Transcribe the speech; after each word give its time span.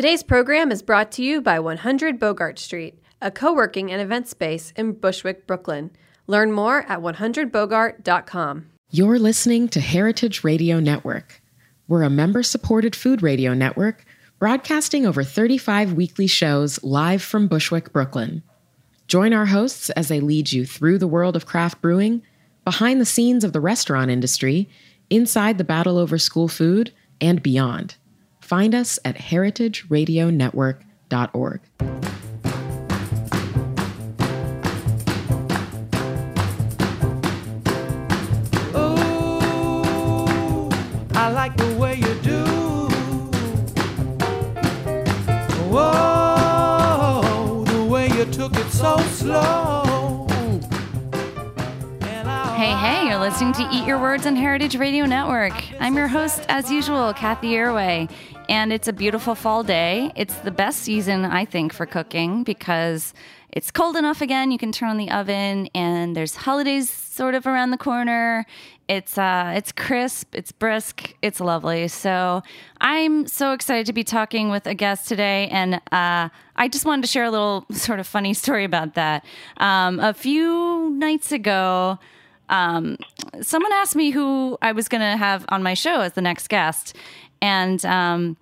Today's 0.00 0.22
program 0.22 0.72
is 0.72 0.80
brought 0.80 1.12
to 1.12 1.22
you 1.22 1.42
by 1.42 1.60
100 1.60 2.18
Bogart 2.18 2.58
Street, 2.58 2.98
a 3.20 3.30
co 3.30 3.52
working 3.52 3.92
and 3.92 4.00
event 4.00 4.28
space 4.28 4.72
in 4.74 4.92
Bushwick, 4.92 5.46
Brooklyn. 5.46 5.90
Learn 6.26 6.52
more 6.52 6.86
at 6.88 7.00
100bogart.com. 7.00 8.66
You're 8.90 9.18
listening 9.18 9.68
to 9.68 9.78
Heritage 9.78 10.42
Radio 10.42 10.80
Network. 10.80 11.42
We're 11.86 12.04
a 12.04 12.08
member 12.08 12.42
supported 12.42 12.96
food 12.96 13.22
radio 13.22 13.52
network 13.52 14.06
broadcasting 14.38 15.06
over 15.06 15.22
35 15.22 15.92
weekly 15.92 16.26
shows 16.26 16.82
live 16.82 17.20
from 17.20 17.46
Bushwick, 17.46 17.92
Brooklyn. 17.92 18.42
Join 19.06 19.34
our 19.34 19.44
hosts 19.44 19.90
as 19.90 20.08
they 20.08 20.20
lead 20.20 20.50
you 20.50 20.64
through 20.64 20.96
the 20.96 21.06
world 21.06 21.36
of 21.36 21.44
craft 21.44 21.82
brewing, 21.82 22.22
behind 22.64 23.02
the 23.02 23.04
scenes 23.04 23.44
of 23.44 23.52
the 23.52 23.60
restaurant 23.60 24.10
industry, 24.10 24.66
inside 25.10 25.58
the 25.58 25.62
battle 25.62 25.98
over 25.98 26.16
school 26.16 26.48
food, 26.48 26.90
and 27.20 27.42
beyond. 27.42 27.96
Find 28.50 28.74
us 28.74 28.98
at 29.04 29.14
heritageradionetwork.org. 29.14 31.60
Oh, 38.74 40.68
I 41.14 41.30
like 41.30 41.56
the 41.56 41.76
way 41.78 41.94
you 41.94 42.12
do. 42.22 42.44
Whoa, 45.70 47.64
the 47.66 47.84
way 47.84 48.08
you 48.08 48.24
took 48.24 48.56
it 48.56 48.68
so 48.72 48.96
slow. 49.12 50.26
Hey, 52.56 52.72
hey, 52.72 53.06
you're 53.06 53.20
listening 53.20 53.52
to 53.52 53.62
Eat 53.70 53.86
Your 53.86 54.00
Words 54.00 54.26
on 54.26 54.34
Heritage 54.34 54.74
Radio 54.74 55.06
Network. 55.06 55.52
I'm 55.78 55.94
your 55.94 56.08
host, 56.08 56.44
as 56.48 56.72
usual, 56.72 57.14
Cathy 57.14 57.52
Erway. 57.52 58.10
And 58.50 58.72
it's 58.72 58.88
a 58.88 58.92
beautiful 58.92 59.36
fall 59.36 59.62
day. 59.62 60.10
It's 60.16 60.34
the 60.38 60.50
best 60.50 60.80
season, 60.80 61.24
I 61.24 61.44
think, 61.44 61.72
for 61.72 61.86
cooking 61.86 62.42
because 62.42 63.14
it's 63.52 63.70
cold 63.70 63.94
enough 63.94 64.20
again. 64.20 64.50
You 64.50 64.58
can 64.58 64.72
turn 64.72 64.88
on 64.88 64.96
the 64.96 65.08
oven, 65.08 65.68
and 65.72 66.16
there's 66.16 66.34
holidays 66.34 66.90
sort 66.90 67.36
of 67.36 67.46
around 67.46 67.70
the 67.70 67.78
corner. 67.78 68.44
It's 68.88 69.16
uh, 69.16 69.52
it's 69.54 69.70
crisp, 69.70 70.34
it's 70.34 70.50
brisk, 70.50 71.14
it's 71.22 71.38
lovely. 71.38 71.86
So 71.86 72.42
I'm 72.80 73.28
so 73.28 73.52
excited 73.52 73.86
to 73.86 73.92
be 73.92 74.02
talking 74.02 74.50
with 74.50 74.66
a 74.66 74.74
guest 74.74 75.06
today, 75.06 75.46
and 75.52 75.76
uh, 75.92 76.28
I 76.56 76.68
just 76.68 76.84
wanted 76.84 77.02
to 77.02 77.08
share 77.08 77.26
a 77.26 77.30
little 77.30 77.66
sort 77.72 78.00
of 78.00 78.06
funny 78.08 78.34
story 78.34 78.64
about 78.64 78.94
that. 78.94 79.24
Um, 79.58 80.00
a 80.00 80.12
few 80.12 80.90
nights 80.90 81.30
ago, 81.30 82.00
um, 82.48 82.96
someone 83.42 83.72
asked 83.74 83.94
me 83.94 84.10
who 84.10 84.58
I 84.60 84.72
was 84.72 84.88
going 84.88 85.02
to 85.02 85.16
have 85.16 85.44
on 85.50 85.62
my 85.62 85.74
show 85.74 86.00
as 86.00 86.14
the 86.14 86.20
next 86.20 86.48
guest, 86.48 86.96
and 87.40 87.84
um, 87.84 88.36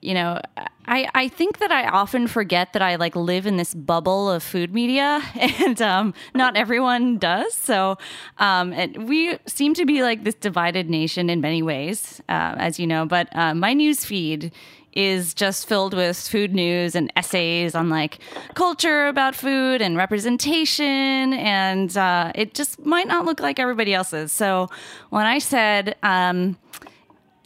you 0.00 0.14
know, 0.14 0.40
I, 0.86 1.08
I 1.14 1.28
think 1.28 1.58
that 1.58 1.70
I 1.70 1.86
often 1.88 2.26
forget 2.26 2.72
that 2.72 2.80
I 2.80 2.96
like 2.96 3.14
live 3.14 3.46
in 3.46 3.58
this 3.58 3.74
bubble 3.74 4.30
of 4.30 4.42
food 4.42 4.72
media, 4.72 5.20
and 5.34 5.80
um, 5.82 6.14
not 6.34 6.56
everyone 6.56 7.18
does. 7.18 7.54
So, 7.54 7.98
um, 8.38 8.72
and 8.72 9.08
we 9.08 9.38
seem 9.46 9.74
to 9.74 9.84
be 9.84 10.02
like 10.02 10.24
this 10.24 10.34
divided 10.34 10.88
nation 10.88 11.28
in 11.28 11.40
many 11.40 11.62
ways, 11.62 12.20
uh, 12.28 12.54
as 12.56 12.80
you 12.80 12.86
know. 12.86 13.04
But 13.04 13.34
uh, 13.36 13.54
my 13.54 13.74
news 13.74 14.04
feed 14.04 14.52
is 14.92 15.34
just 15.34 15.68
filled 15.68 15.94
with 15.94 16.18
food 16.18 16.52
news 16.52 16.96
and 16.96 17.12
essays 17.14 17.76
on 17.76 17.88
like 17.90 18.18
culture 18.54 19.06
about 19.06 19.36
food 19.36 19.82
and 19.82 19.98
representation, 19.98 21.34
and 21.34 21.94
uh, 21.96 22.32
it 22.34 22.54
just 22.54 22.84
might 22.86 23.06
not 23.06 23.26
look 23.26 23.38
like 23.38 23.58
everybody 23.58 23.92
else's. 23.92 24.32
So, 24.32 24.70
when 25.10 25.26
I 25.26 25.40
said, 25.40 25.96
um, 26.02 26.56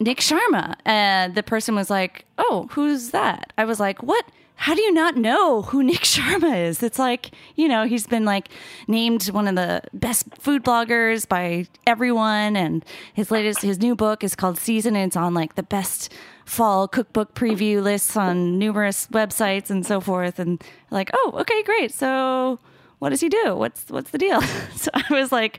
Nik 0.00 0.20
Sharma. 0.20 0.74
And 0.84 1.34
the 1.34 1.42
person 1.42 1.74
was 1.74 1.90
like, 1.90 2.24
Oh, 2.38 2.68
who's 2.72 3.10
that? 3.10 3.52
I 3.58 3.64
was 3.64 3.80
like, 3.80 4.02
What? 4.02 4.24
How 4.56 4.74
do 4.74 4.82
you 4.82 4.92
not 4.92 5.16
know 5.16 5.62
who 5.62 5.82
Nik 5.82 6.00
Sharma 6.02 6.68
is? 6.68 6.82
It's 6.82 6.98
like, 6.98 7.32
you 7.56 7.66
know, 7.66 7.86
he's 7.86 8.06
been 8.06 8.24
like 8.24 8.48
named 8.86 9.26
one 9.30 9.48
of 9.48 9.56
the 9.56 9.82
best 9.92 10.26
food 10.38 10.62
bloggers 10.62 11.28
by 11.28 11.66
everyone. 11.86 12.56
And 12.56 12.84
his 13.14 13.30
latest, 13.30 13.62
his 13.62 13.80
new 13.80 13.96
book 13.96 14.22
is 14.22 14.36
called 14.36 14.58
Season. 14.58 14.94
And 14.94 15.08
it's 15.08 15.16
on 15.16 15.34
like 15.34 15.56
the 15.56 15.64
best 15.64 16.12
fall 16.44 16.86
cookbook 16.86 17.34
preview 17.34 17.83
lists 17.83 18.16
on 18.16 18.58
numerous 18.58 19.08
websites 19.08 19.70
and 19.70 19.84
so 19.84 20.00
forth. 20.00 20.38
And 20.38 20.62
like, 20.90 21.10
oh, 21.12 21.33
okay, 21.40 21.62
great. 21.64 21.92
So 21.92 22.60
what 23.00 23.10
does 23.10 23.20
he 23.20 23.28
do? 23.28 23.54
What's 23.56 23.84
what's 23.88 24.10
the 24.12 24.18
deal? 24.18 24.40
so 24.77 24.90
I 24.94 25.04
was 25.10 25.33
like, 25.33 25.58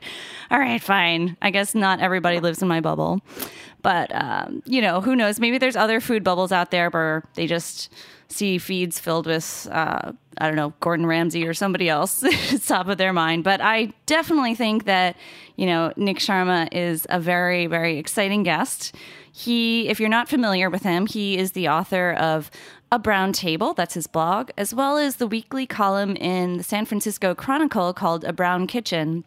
all 0.50 0.58
right, 0.58 0.82
fine. 0.82 1.36
I 1.42 1.50
guess 1.50 1.74
not 1.74 2.00
everybody 2.00 2.40
lives 2.40 2.62
in 2.62 2.68
my 2.68 2.80
bubble. 2.80 3.20
But 3.86 4.12
um, 4.12 4.64
you 4.66 4.82
know, 4.82 5.00
who 5.00 5.14
knows? 5.14 5.38
Maybe 5.38 5.58
there's 5.58 5.76
other 5.76 6.00
food 6.00 6.24
bubbles 6.24 6.50
out 6.50 6.72
there 6.72 6.90
where 6.90 7.22
they 7.34 7.46
just 7.46 7.88
see 8.26 8.58
feeds 8.58 8.98
filled 8.98 9.26
with 9.26 9.68
uh, 9.70 10.10
I 10.38 10.46
don't 10.48 10.56
know 10.56 10.74
Gordon 10.80 11.06
Ramsay 11.06 11.46
or 11.46 11.54
somebody 11.54 11.88
else 11.88 12.20
it's 12.24 12.66
top 12.66 12.88
of 12.88 12.98
their 12.98 13.12
mind. 13.12 13.44
But 13.44 13.60
I 13.60 13.92
definitely 14.06 14.56
think 14.56 14.86
that 14.86 15.16
you 15.54 15.66
know 15.66 15.92
Nik 15.96 16.18
Sharma 16.18 16.68
is 16.72 17.06
a 17.10 17.20
very 17.20 17.68
very 17.68 17.96
exciting 17.98 18.42
guest. 18.42 18.92
He, 19.30 19.88
if 19.88 20.00
you're 20.00 20.08
not 20.08 20.28
familiar 20.28 20.68
with 20.68 20.82
him, 20.82 21.06
he 21.06 21.38
is 21.38 21.52
the 21.52 21.68
author 21.68 22.10
of 22.14 22.50
A 22.90 22.98
Brown 22.98 23.32
Table, 23.32 23.72
that's 23.72 23.94
his 23.94 24.08
blog, 24.08 24.50
as 24.58 24.74
well 24.74 24.96
as 24.96 25.16
the 25.16 25.28
weekly 25.28 25.64
column 25.64 26.16
in 26.16 26.56
the 26.56 26.64
San 26.64 26.86
Francisco 26.86 27.36
Chronicle 27.36 27.92
called 27.92 28.24
A 28.24 28.32
Brown 28.32 28.66
Kitchen. 28.66 29.24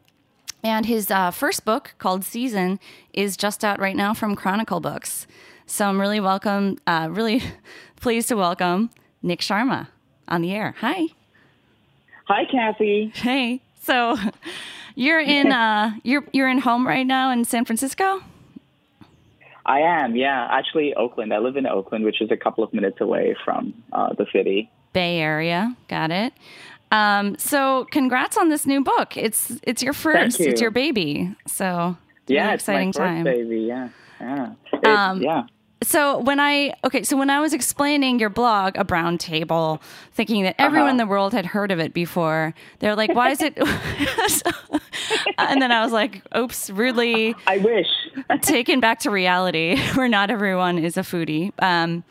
And 0.64 0.86
his 0.86 1.10
uh, 1.10 1.32
first 1.32 1.64
book, 1.64 1.94
called 1.98 2.26
Season, 2.26 2.80
is 3.14 3.38
just 3.38 3.64
out 3.64 3.80
right 3.80 3.96
now 3.96 4.14
from 4.14 4.36
Chronicle 4.36 4.80
Books. 4.80 5.26
So 5.66 5.88
I'm 5.88 6.02
really 6.02 6.20
welcome, 6.20 6.78
uh, 6.86 7.08
really 7.10 7.42
pleased 7.96 8.28
to 8.30 8.36
welcome 8.36 8.90
Nik 9.22 9.40
Sharma 9.40 9.88
on 10.28 10.42
the 10.42 10.52
air. 10.52 10.76
Hi. 10.80 11.08
Hi, 12.26 12.46
Cathy. 12.46 13.12
Hey. 13.16 13.62
So 13.82 14.18
you're 14.96 15.22
in 15.22 15.52
uh, 15.52 15.94
you're 16.04 16.24
you're 16.34 16.50
in 16.50 16.60
home 16.60 16.88
right 16.88 17.06
now 17.06 17.32
in 17.32 17.46
San 17.46 17.66
Francisco. 17.66 18.22
I 19.66 19.82
am, 19.82 20.16
yeah. 20.16 20.48
Actually, 20.50 20.96
Oakland. 20.96 21.32
I 21.34 21.38
live 21.38 21.56
in 21.56 21.68
Oakland, 21.68 22.04
which 22.04 22.22
is 22.22 22.32
a 22.32 22.38
couple 22.38 22.64
of 22.64 22.74
minutes 22.74 23.00
away 23.02 23.36
from 23.46 23.74
uh, 23.94 24.14
the 24.14 24.26
city. 24.34 24.72
Bay 24.94 25.20
Area. 25.20 25.76
Got 25.88 26.10
it. 26.10 26.34
Um, 26.92 27.38
so, 27.38 27.86
congrats 27.92 28.36
on 28.38 28.50
this 28.50 28.66
new 28.66 28.84
book. 28.84 29.16
It's 29.18 29.60
it's 29.64 29.84
your 29.84 29.94
first. 29.94 30.40
you. 30.40 30.48
It's 30.48 30.62
your 30.62 30.72
baby. 30.72 31.36
So, 31.48 31.98
Yeah, 32.28 32.44
really 32.46 32.54
it's 32.56 32.68
my 32.68 32.74
exciting 32.82 32.94
first 32.94 32.98
time. 32.98 33.24
baby. 33.24 33.60
Yeah, 33.62 33.90
yeah, 34.20 34.52
It- 34.74 34.86
Um, 34.88 35.22
yeah. 35.22 35.44
So 35.82 36.18
when 36.18 36.42
I 36.42 36.74
okay, 36.84 37.04
so 37.04 37.16
when 37.16 37.30
I 37.30 37.40
was 37.40 37.54
explaining 37.54 38.20
your 38.20 38.30
blog, 38.30 38.76
a 38.76 38.84
brown 38.84 39.18
table, 39.18 39.82
thinking 40.12 40.44
that 40.44 40.56
everyone 40.60 40.90
in 40.90 40.96
Uh-huh. 40.96 41.06
the 41.06 41.10
world 41.10 41.32
had 41.34 41.46
heard 41.46 41.72
of 41.72 41.80
it 41.80 41.94
before, 41.94 42.54
they're 42.80 42.98
like, 42.98 43.14
"Why 43.14 43.30
is 43.30 43.42
it?" 43.42 43.58
and 45.38 45.62
then 45.62 45.72
I 45.72 45.82
was 45.82 45.94
like, 45.94 46.22
"Oops, 46.36 46.70
rudely 46.72 47.34
I 47.48 47.60
wish. 47.60 47.88
taken 48.42 48.82
back 48.82 49.00
to 49.00 49.10
reality, 49.10 49.80
where 49.96 50.10
not 50.10 50.30
everyone 50.30 50.78
is 50.80 50.98
a 50.98 51.02
foodie." 51.02 51.54
Um, 51.60 52.04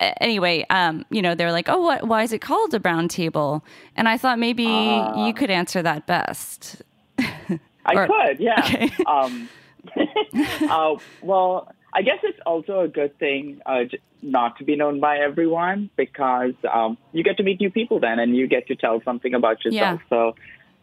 anyway, 0.00 0.64
um, 0.70 1.04
you 1.10 1.22
know, 1.22 1.34
they're 1.34 1.52
like, 1.52 1.68
"Oh, 1.68 1.80
what? 1.80 2.06
Why 2.06 2.22
is 2.22 2.32
it 2.32 2.40
called 2.40 2.74
a 2.74 2.80
brown 2.80 3.08
table?" 3.08 3.64
And 3.96 4.08
I 4.08 4.16
thought 4.16 4.38
maybe 4.38 4.64
you 4.64 5.34
could 5.34 5.50
answer 5.50 5.82
that 5.82 6.06
best. 6.06 6.82
I 7.18 7.94
Or- 7.94 8.06
could, 8.06 8.40
yeah. 8.40 8.60
okay. 8.64 8.90
Um, 9.06 9.48
uh, 10.68 10.96
well, 11.22 11.72
I 11.94 12.02
guess 12.02 12.18
it's 12.22 12.38
also 12.44 12.80
a 12.80 12.88
good 12.88 13.18
thing 13.18 13.62
uh, 13.64 13.84
not 14.20 14.58
to 14.58 14.64
be 14.64 14.76
known 14.76 15.00
by 15.00 15.18
everyone 15.18 15.88
because 15.96 16.52
um, 16.70 16.98
you 17.12 17.24
get 17.24 17.38
to 17.38 17.42
meet 17.42 17.60
new 17.60 17.70
people 17.70 17.98
then, 17.98 18.18
and 18.18 18.36
you 18.36 18.46
get 18.46 18.66
to 18.68 18.76
tell 18.76 19.00
something 19.04 19.32
about 19.34 19.64
yourself. 19.64 20.00
So 20.10 20.34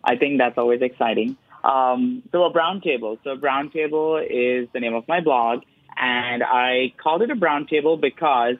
I 0.04 0.16
think 0.16 0.40
that's 0.40 0.58
always 0.58 0.82
exciting. 0.82 1.38
Um, 1.64 2.24
so 2.32 2.44
a 2.44 2.50
brown 2.50 2.82
table. 2.82 3.18
So 3.24 3.36
brown 3.36 3.70
table 3.72 4.18
is 4.18 4.68
the 4.74 4.80
name 4.80 4.94
of 4.96 5.08
my 5.08 5.20
blog, 5.22 5.62
and 5.98 6.44
I 6.44 6.94
called 7.02 7.22
it 7.22 7.30
a 7.30 7.36
brown 7.36 7.68
table 7.68 7.98
because 7.98 8.56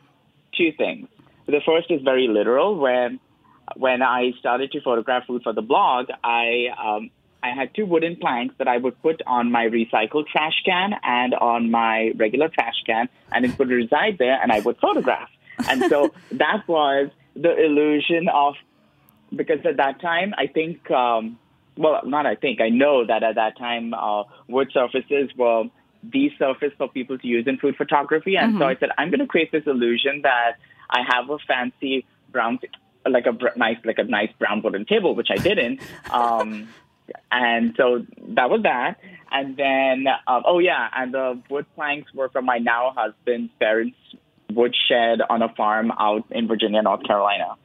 two 0.58 0.72
things. 0.78 1.08
The 1.48 1.62
first 1.66 1.92
is 1.92 2.02
very 2.02 2.28
literal. 2.28 2.78
When 2.78 3.20
when 3.76 4.02
I 4.02 4.32
started 4.40 4.72
to 4.72 4.82
photograph 4.82 5.26
food 5.28 5.44
for 5.44 5.54
the 5.54 5.62
blog, 5.62 6.08
I 6.24 6.68
um, 6.84 7.10
I 7.44 7.50
had 7.54 7.76
two 7.76 7.86
wooden 7.86 8.16
planks 8.16 8.56
that 8.58 8.68
I 8.68 8.78
would 8.78 9.00
put 9.02 9.22
on 9.28 9.52
my 9.52 9.66
recycled 9.66 10.28
trash 10.28 10.62
can 10.66 10.94
and 11.04 11.34
on 11.36 11.70
my 11.70 12.12
regular 12.16 12.50
trash 12.50 12.82
can, 12.86 13.08
and 13.32 13.46
it 13.46 13.58
would 13.60 13.70
reside 13.70 14.18
there, 14.18 14.40
and 14.42 14.52
I 14.52 14.60
would 14.60 14.78
photograph. 14.78 15.30
And 15.70 15.84
so 15.90 16.14
that 16.32 16.68
was 16.68 17.10
the 17.36 17.56
illusion 17.56 18.30
of 18.30 18.56
because 19.36 19.60
at 19.66 19.78
that 19.78 20.02
time 20.02 20.34
I 20.38 20.48
think 20.48 20.90
um, 20.90 21.38
well 21.78 22.02
not 22.06 22.26
I 22.26 22.36
think 22.36 22.62
I 22.62 22.70
know 22.70 23.06
that 23.06 23.24
at 23.24 23.36
that 23.36 23.58
time 23.58 23.94
uh, 23.94 24.24
wood 24.48 24.72
surfaces 24.74 25.30
were 25.36 25.66
the 26.12 26.32
surface 26.38 26.72
for 26.78 26.88
people 26.90 27.18
to 27.18 27.28
use 27.28 27.46
in 27.48 27.58
food 27.58 27.76
photography, 27.76 28.36
and 28.38 28.58
so 28.58 28.66
I 28.66 28.76
said 28.76 28.90
I'm 28.98 29.10
going 29.10 29.20
to 29.20 29.28
create 29.28 29.52
this 29.52 29.64
illusion 29.66 30.22
that 30.24 30.54
I 30.90 31.02
have 31.08 31.30
a 31.30 31.38
fancy 31.40 32.06
brown 32.32 32.60
like 33.08 33.26
a 33.26 33.34
br- 33.34 33.56
nice 33.56 33.78
like 33.86 33.98
a 33.98 34.04
nice 34.04 34.32
brown 34.40 34.62
wooden 34.62 34.86
table, 34.86 35.16
which 35.16 35.30
I 35.32 35.38
didn't. 35.38 35.82
Um, 36.12 36.70
and 37.32 37.74
so 37.78 38.06
that 38.30 38.50
was 38.50 38.64
that. 38.64 39.00
And 39.32 39.58
then, 39.58 40.06
um, 40.28 40.44
oh 40.46 40.60
yeah, 40.60 40.88
and 40.96 41.14
the 41.14 41.42
wood 41.50 41.66
planks 41.76 42.14
were 42.14 42.30
from 42.30 42.46
my 42.46 42.58
now 42.58 42.94
husband's 42.96 43.52
parents' 43.60 43.98
woodshed 44.52 45.20
on 45.30 45.42
a 45.42 45.50
farm 45.50 45.92
out 45.92 46.26
in 46.32 46.48
Virginia, 46.48 46.82
North 46.82 47.04
Carolina. 47.04 47.56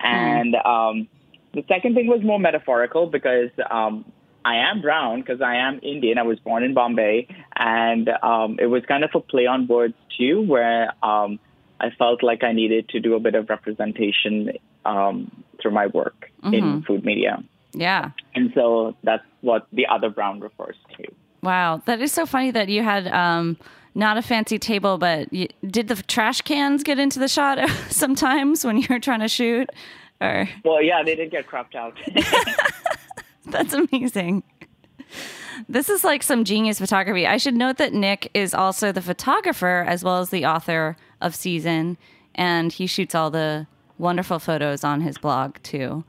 And 0.00 0.54
um, 0.56 1.08
the 1.54 1.64
second 1.68 1.94
thing 1.94 2.06
was 2.06 2.22
more 2.22 2.38
metaphorical 2.38 3.06
because 3.06 3.50
um, 3.70 4.10
I 4.44 4.56
am 4.70 4.80
brown 4.80 5.20
because 5.20 5.40
I 5.40 5.56
am 5.56 5.80
Indian. 5.82 6.18
I 6.18 6.22
was 6.22 6.38
born 6.38 6.62
in 6.62 6.74
Bombay, 6.74 7.28
and 7.56 8.08
um, 8.22 8.56
it 8.58 8.66
was 8.66 8.82
kind 8.86 9.04
of 9.04 9.10
a 9.14 9.20
play 9.20 9.46
on 9.46 9.66
words 9.66 9.94
too, 10.16 10.42
where 10.42 10.92
um, 11.04 11.38
I 11.80 11.90
felt 11.90 12.22
like 12.22 12.42
I 12.42 12.52
needed 12.52 12.88
to 12.90 13.00
do 13.00 13.14
a 13.14 13.20
bit 13.20 13.34
of 13.34 13.48
representation 13.48 14.52
um, 14.84 15.44
through 15.60 15.72
my 15.72 15.86
work 15.88 16.30
in 16.52 16.82
food 16.82 17.04
media. 17.04 17.42
Yeah. 17.72 18.10
And 18.34 18.50
so 18.54 18.96
that's 19.02 19.22
what 19.42 19.66
the 19.72 19.86
other 19.86 20.10
brown 20.10 20.40
refers 20.40 20.76
to. 20.96 21.04
Wow, 21.42 21.82
that 21.86 22.00
is 22.00 22.12
so 22.12 22.26
funny 22.26 22.50
that 22.50 22.68
you 22.68 22.82
had 22.82 23.06
um, 23.08 23.56
not 23.94 24.18
a 24.18 24.22
fancy 24.22 24.58
table, 24.58 24.98
but 24.98 25.32
you, 25.32 25.48
did 25.66 25.88
the 25.88 25.96
trash 25.96 26.42
cans 26.42 26.82
get 26.82 26.98
into 26.98 27.18
the 27.18 27.28
shot 27.28 27.58
sometimes 27.88 28.64
when 28.64 28.76
you 28.76 28.86
were 28.90 28.98
trying 28.98 29.20
to 29.20 29.28
shoot? 29.28 29.70
Or 30.20 30.48
Well, 30.64 30.82
yeah, 30.82 31.02
they 31.02 31.14
did 31.14 31.30
get 31.30 31.46
cropped 31.46 31.74
out. 31.74 31.96
that's 33.46 33.72
amazing. 33.74 34.42
This 35.68 35.88
is 35.88 36.04
like 36.04 36.22
some 36.22 36.44
genius 36.44 36.78
photography. 36.78 37.26
I 37.26 37.36
should 37.36 37.54
note 37.54 37.76
that 37.78 37.92
Nik 37.92 38.30
is 38.34 38.54
also 38.54 38.92
the 38.92 39.02
photographer 39.02 39.84
as 39.86 40.02
well 40.02 40.20
as 40.20 40.30
the 40.30 40.46
author 40.46 40.96
of 41.20 41.34
Season, 41.34 41.98
and 42.34 42.72
he 42.72 42.86
shoots 42.86 43.14
all 43.14 43.30
the 43.30 43.66
wonderful 43.98 44.38
photos 44.38 44.84
on 44.84 45.02
his 45.02 45.18
blog 45.18 45.56
too. 45.62 46.04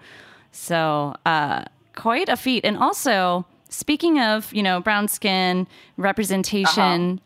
So, 0.52 1.16
uh, 1.26 1.66
quite 1.96 2.30
a 2.30 2.38
feat. 2.38 2.64
And 2.66 2.78
also, 2.78 3.46
speaking 3.70 4.20
of, 4.20 4.54
you 4.54 4.64
know, 4.64 4.80
brown 4.80 5.08
skin 5.08 5.68
representation, 5.98 7.20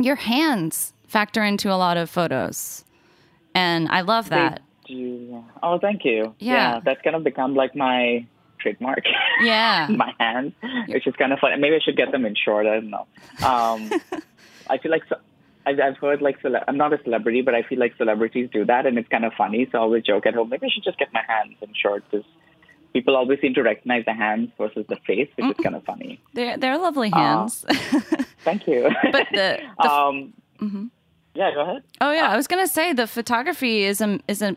your 0.00 0.16
hands 0.16 0.92
factor 1.06 1.42
into 1.42 1.72
a 1.72 1.76
lot 1.76 1.96
of 1.96 2.08
photos. 2.10 2.84
And 3.54 3.88
I 3.88 4.02
love 4.02 4.30
that. 4.30 4.62
Oh, 5.62 5.78
thank 5.78 6.04
you. 6.04 6.34
Yeah. 6.38 6.80
that's 6.84 7.02
kind 7.02 7.16
of 7.16 7.24
become 7.24 7.54
like 7.54 7.74
my 7.74 8.26
trademark. 8.60 9.04
Yeah. 9.42 9.86
my 9.90 10.12
hands, 10.18 10.52
which 10.88 11.06
is 11.06 11.14
kind 11.16 11.32
of 11.32 11.38
funny. 11.38 11.56
Maybe 11.58 11.76
I 11.76 11.78
should 11.78 11.96
get 11.96 12.10
them 12.10 12.24
insured. 12.26 12.66
I 12.66 12.74
don't 12.74 12.90
know. 12.90 13.06
Um, 13.46 13.90
I 14.70 14.78
feel 14.78 14.90
like 14.90 15.02
so, 15.08 15.16
I've, 15.64 15.78
I've 15.80 15.96
heard 15.98 16.20
like 16.22 16.40
cele- 16.42 16.64
I'm 16.66 16.76
not 16.76 16.92
a 16.92 17.02
celebrity, 17.04 17.42
but 17.42 17.54
I 17.54 17.62
feel 17.62 17.78
like 17.78 17.96
celebrities 17.96 18.48
do 18.52 18.64
that, 18.64 18.84
and 18.86 18.98
it's 18.98 19.08
kind 19.08 19.24
of 19.24 19.32
funny. 19.34 19.68
So 19.70 19.78
I 19.78 19.80
always 19.82 20.02
joke 20.04 20.26
at 20.26 20.34
home. 20.34 20.48
Maybe 20.48 20.66
I 20.66 20.70
should 20.70 20.82
just 20.84 20.98
get 20.98 21.12
my 21.12 21.22
hands 21.28 21.54
insured 21.62 22.02
because 22.10 22.26
people 22.92 23.16
always 23.16 23.40
seem 23.40 23.54
to 23.54 23.62
recognize 23.62 24.04
the 24.06 24.14
hands 24.14 24.50
versus 24.58 24.84
the 24.88 24.96
face, 25.06 25.28
which 25.36 25.46
is 25.56 25.62
kind 25.62 25.76
of 25.76 25.84
funny. 25.84 26.20
They're, 26.34 26.56
they're 26.56 26.78
lovely 26.78 27.10
hands. 27.10 27.64
Thank 28.44 28.66
you. 28.66 28.90
but 29.12 29.26
the, 29.32 29.58
the 29.82 29.88
um, 29.90 30.32
yeah, 31.34 31.52
go 31.54 31.60
ahead. 31.62 31.82
Oh 32.00 32.10
yeah, 32.12 32.28
I 32.28 32.36
was 32.36 32.46
gonna 32.48 32.66
say 32.66 32.92
the 32.92 33.06
photography 33.06 33.84
is 33.84 34.00
um, 34.00 34.20
is 34.26 34.42
um, 34.42 34.56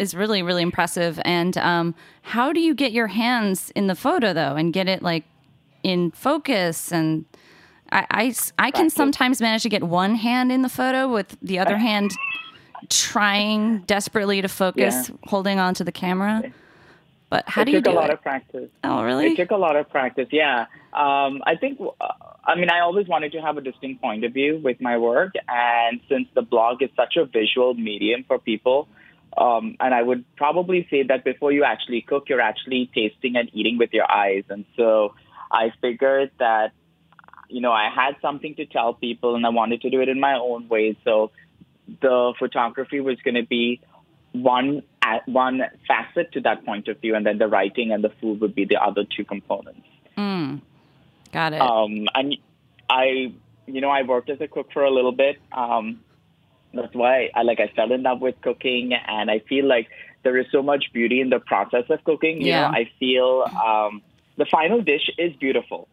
is 0.00 0.14
really 0.14 0.42
really 0.42 0.62
impressive. 0.62 1.20
And 1.24 1.56
um, 1.58 1.94
how 2.22 2.52
do 2.52 2.60
you 2.60 2.74
get 2.74 2.92
your 2.92 3.08
hands 3.08 3.70
in 3.76 3.86
the 3.86 3.94
photo 3.94 4.32
though, 4.32 4.56
and 4.56 4.72
get 4.72 4.88
it 4.88 5.02
like 5.02 5.24
in 5.82 6.10
focus? 6.10 6.92
And 6.92 7.24
I 7.92 8.34
I 8.58 8.70
can 8.70 8.88
sometimes 8.90 9.40
manage 9.40 9.62
to 9.62 9.68
get 9.68 9.82
one 9.84 10.14
hand 10.14 10.50
in 10.52 10.62
the 10.62 10.68
photo 10.68 11.08
with 11.08 11.36
the 11.42 11.58
other 11.58 11.76
hand 11.76 12.10
trying 12.88 13.80
desperately 13.80 14.40
to 14.42 14.48
focus, 14.48 15.08
Yeah. 15.10 15.16
holding 15.26 15.58
on 15.58 15.74
to 15.74 15.84
the 15.84 15.92
camera. 15.92 16.42
But 17.28 17.44
how 17.48 17.62
it 17.62 17.66
do 17.66 17.72
you 17.72 17.80
took 17.80 17.92
a 17.92 17.96
lot 17.96 18.10
it? 18.10 18.14
of 18.14 18.22
practice. 18.22 18.70
oh 18.82 19.04
really? 19.04 19.28
It 19.28 19.36
took 19.36 19.50
a 19.52 19.56
lot 19.56 19.76
of 19.76 19.88
practice. 19.90 20.28
Yeah. 20.32 20.66
Um, 20.92 21.42
I 21.46 21.54
think, 21.60 21.80
uh, 21.80 22.08
I 22.44 22.56
mean, 22.56 22.70
I 22.70 22.80
always 22.80 23.06
wanted 23.06 23.30
to 23.32 23.40
have 23.40 23.56
a 23.56 23.60
distinct 23.60 24.02
point 24.02 24.24
of 24.24 24.32
view 24.32 24.60
with 24.64 24.80
my 24.80 24.96
work. 24.98 25.34
And 25.48 26.00
since 26.08 26.26
the 26.34 26.42
blog 26.42 26.82
is 26.82 26.90
such 26.96 27.14
a 27.16 27.24
visual 27.26 27.74
medium 27.74 28.24
for 28.26 28.38
people, 28.38 28.88
um, 29.36 29.76
and 29.80 29.94
I 29.94 30.02
would 30.02 30.24
probably 30.36 30.86
say 30.90 31.04
that 31.04 31.24
before 31.24 31.52
you 31.52 31.64
actually 31.64 32.02
cook, 32.02 32.28
you're 32.28 32.40
actually 32.40 32.90
tasting 32.94 33.36
and 33.36 33.48
eating 33.52 33.78
with 33.78 33.92
your 33.92 34.10
eyes. 34.10 34.44
And 34.48 34.64
so 34.76 35.14
I 35.50 35.72
figured 35.80 36.30
that, 36.38 36.72
you 37.48 37.60
know, 37.60 37.72
I 37.72 37.90
had 37.94 38.16
something 38.20 38.54
to 38.56 38.66
tell 38.66 38.94
people 38.94 39.36
and 39.36 39.46
I 39.46 39.50
wanted 39.50 39.82
to 39.82 39.90
do 39.90 40.00
it 40.00 40.08
in 40.08 40.20
my 40.20 40.34
own 40.34 40.68
way. 40.68 40.96
So 41.04 41.30
the 42.00 42.34
photography 42.38 43.00
was 43.00 43.18
going 43.22 43.34
to 43.34 43.46
be 43.46 43.80
one 44.32 44.82
one 45.26 45.62
facet 45.88 46.32
to 46.32 46.40
that 46.42 46.64
point 46.64 46.86
of 46.86 47.00
view, 47.00 47.16
and 47.16 47.26
then 47.26 47.38
the 47.38 47.48
writing 47.48 47.90
and 47.90 48.04
the 48.04 48.12
food 48.20 48.40
would 48.40 48.54
be 48.54 48.64
the 48.64 48.76
other 48.76 49.04
two 49.04 49.24
components. 49.24 49.80
Got 51.32 51.52
it. 51.52 51.60
Um, 51.60 52.06
and 52.14 52.36
I, 52.88 53.32
you 53.66 53.80
know, 53.80 53.90
I 53.90 54.02
worked 54.02 54.30
as 54.30 54.40
a 54.40 54.48
cook 54.48 54.72
for 54.72 54.84
a 54.84 54.90
little 54.90 55.12
bit. 55.12 55.38
Um, 55.52 56.00
that's 56.72 56.94
why 56.94 57.30
I 57.34 57.42
like 57.42 57.60
I 57.60 57.68
fell 57.74 57.92
in 57.92 58.02
love 58.02 58.20
with 58.20 58.40
cooking, 58.42 58.92
and 58.94 59.30
I 59.30 59.40
feel 59.48 59.66
like 59.66 59.88
there 60.22 60.36
is 60.38 60.46
so 60.52 60.62
much 60.62 60.84
beauty 60.92 61.20
in 61.20 61.30
the 61.30 61.40
process 61.40 61.84
of 61.90 62.02
cooking. 62.04 62.40
You 62.40 62.48
Yeah. 62.48 62.60
know, 62.60 62.66
I 62.66 62.90
feel 62.98 63.46
um, 63.64 64.02
the 64.36 64.46
final 64.46 64.80
dish 64.82 65.08
is 65.18 65.34
beautiful. 65.36 65.88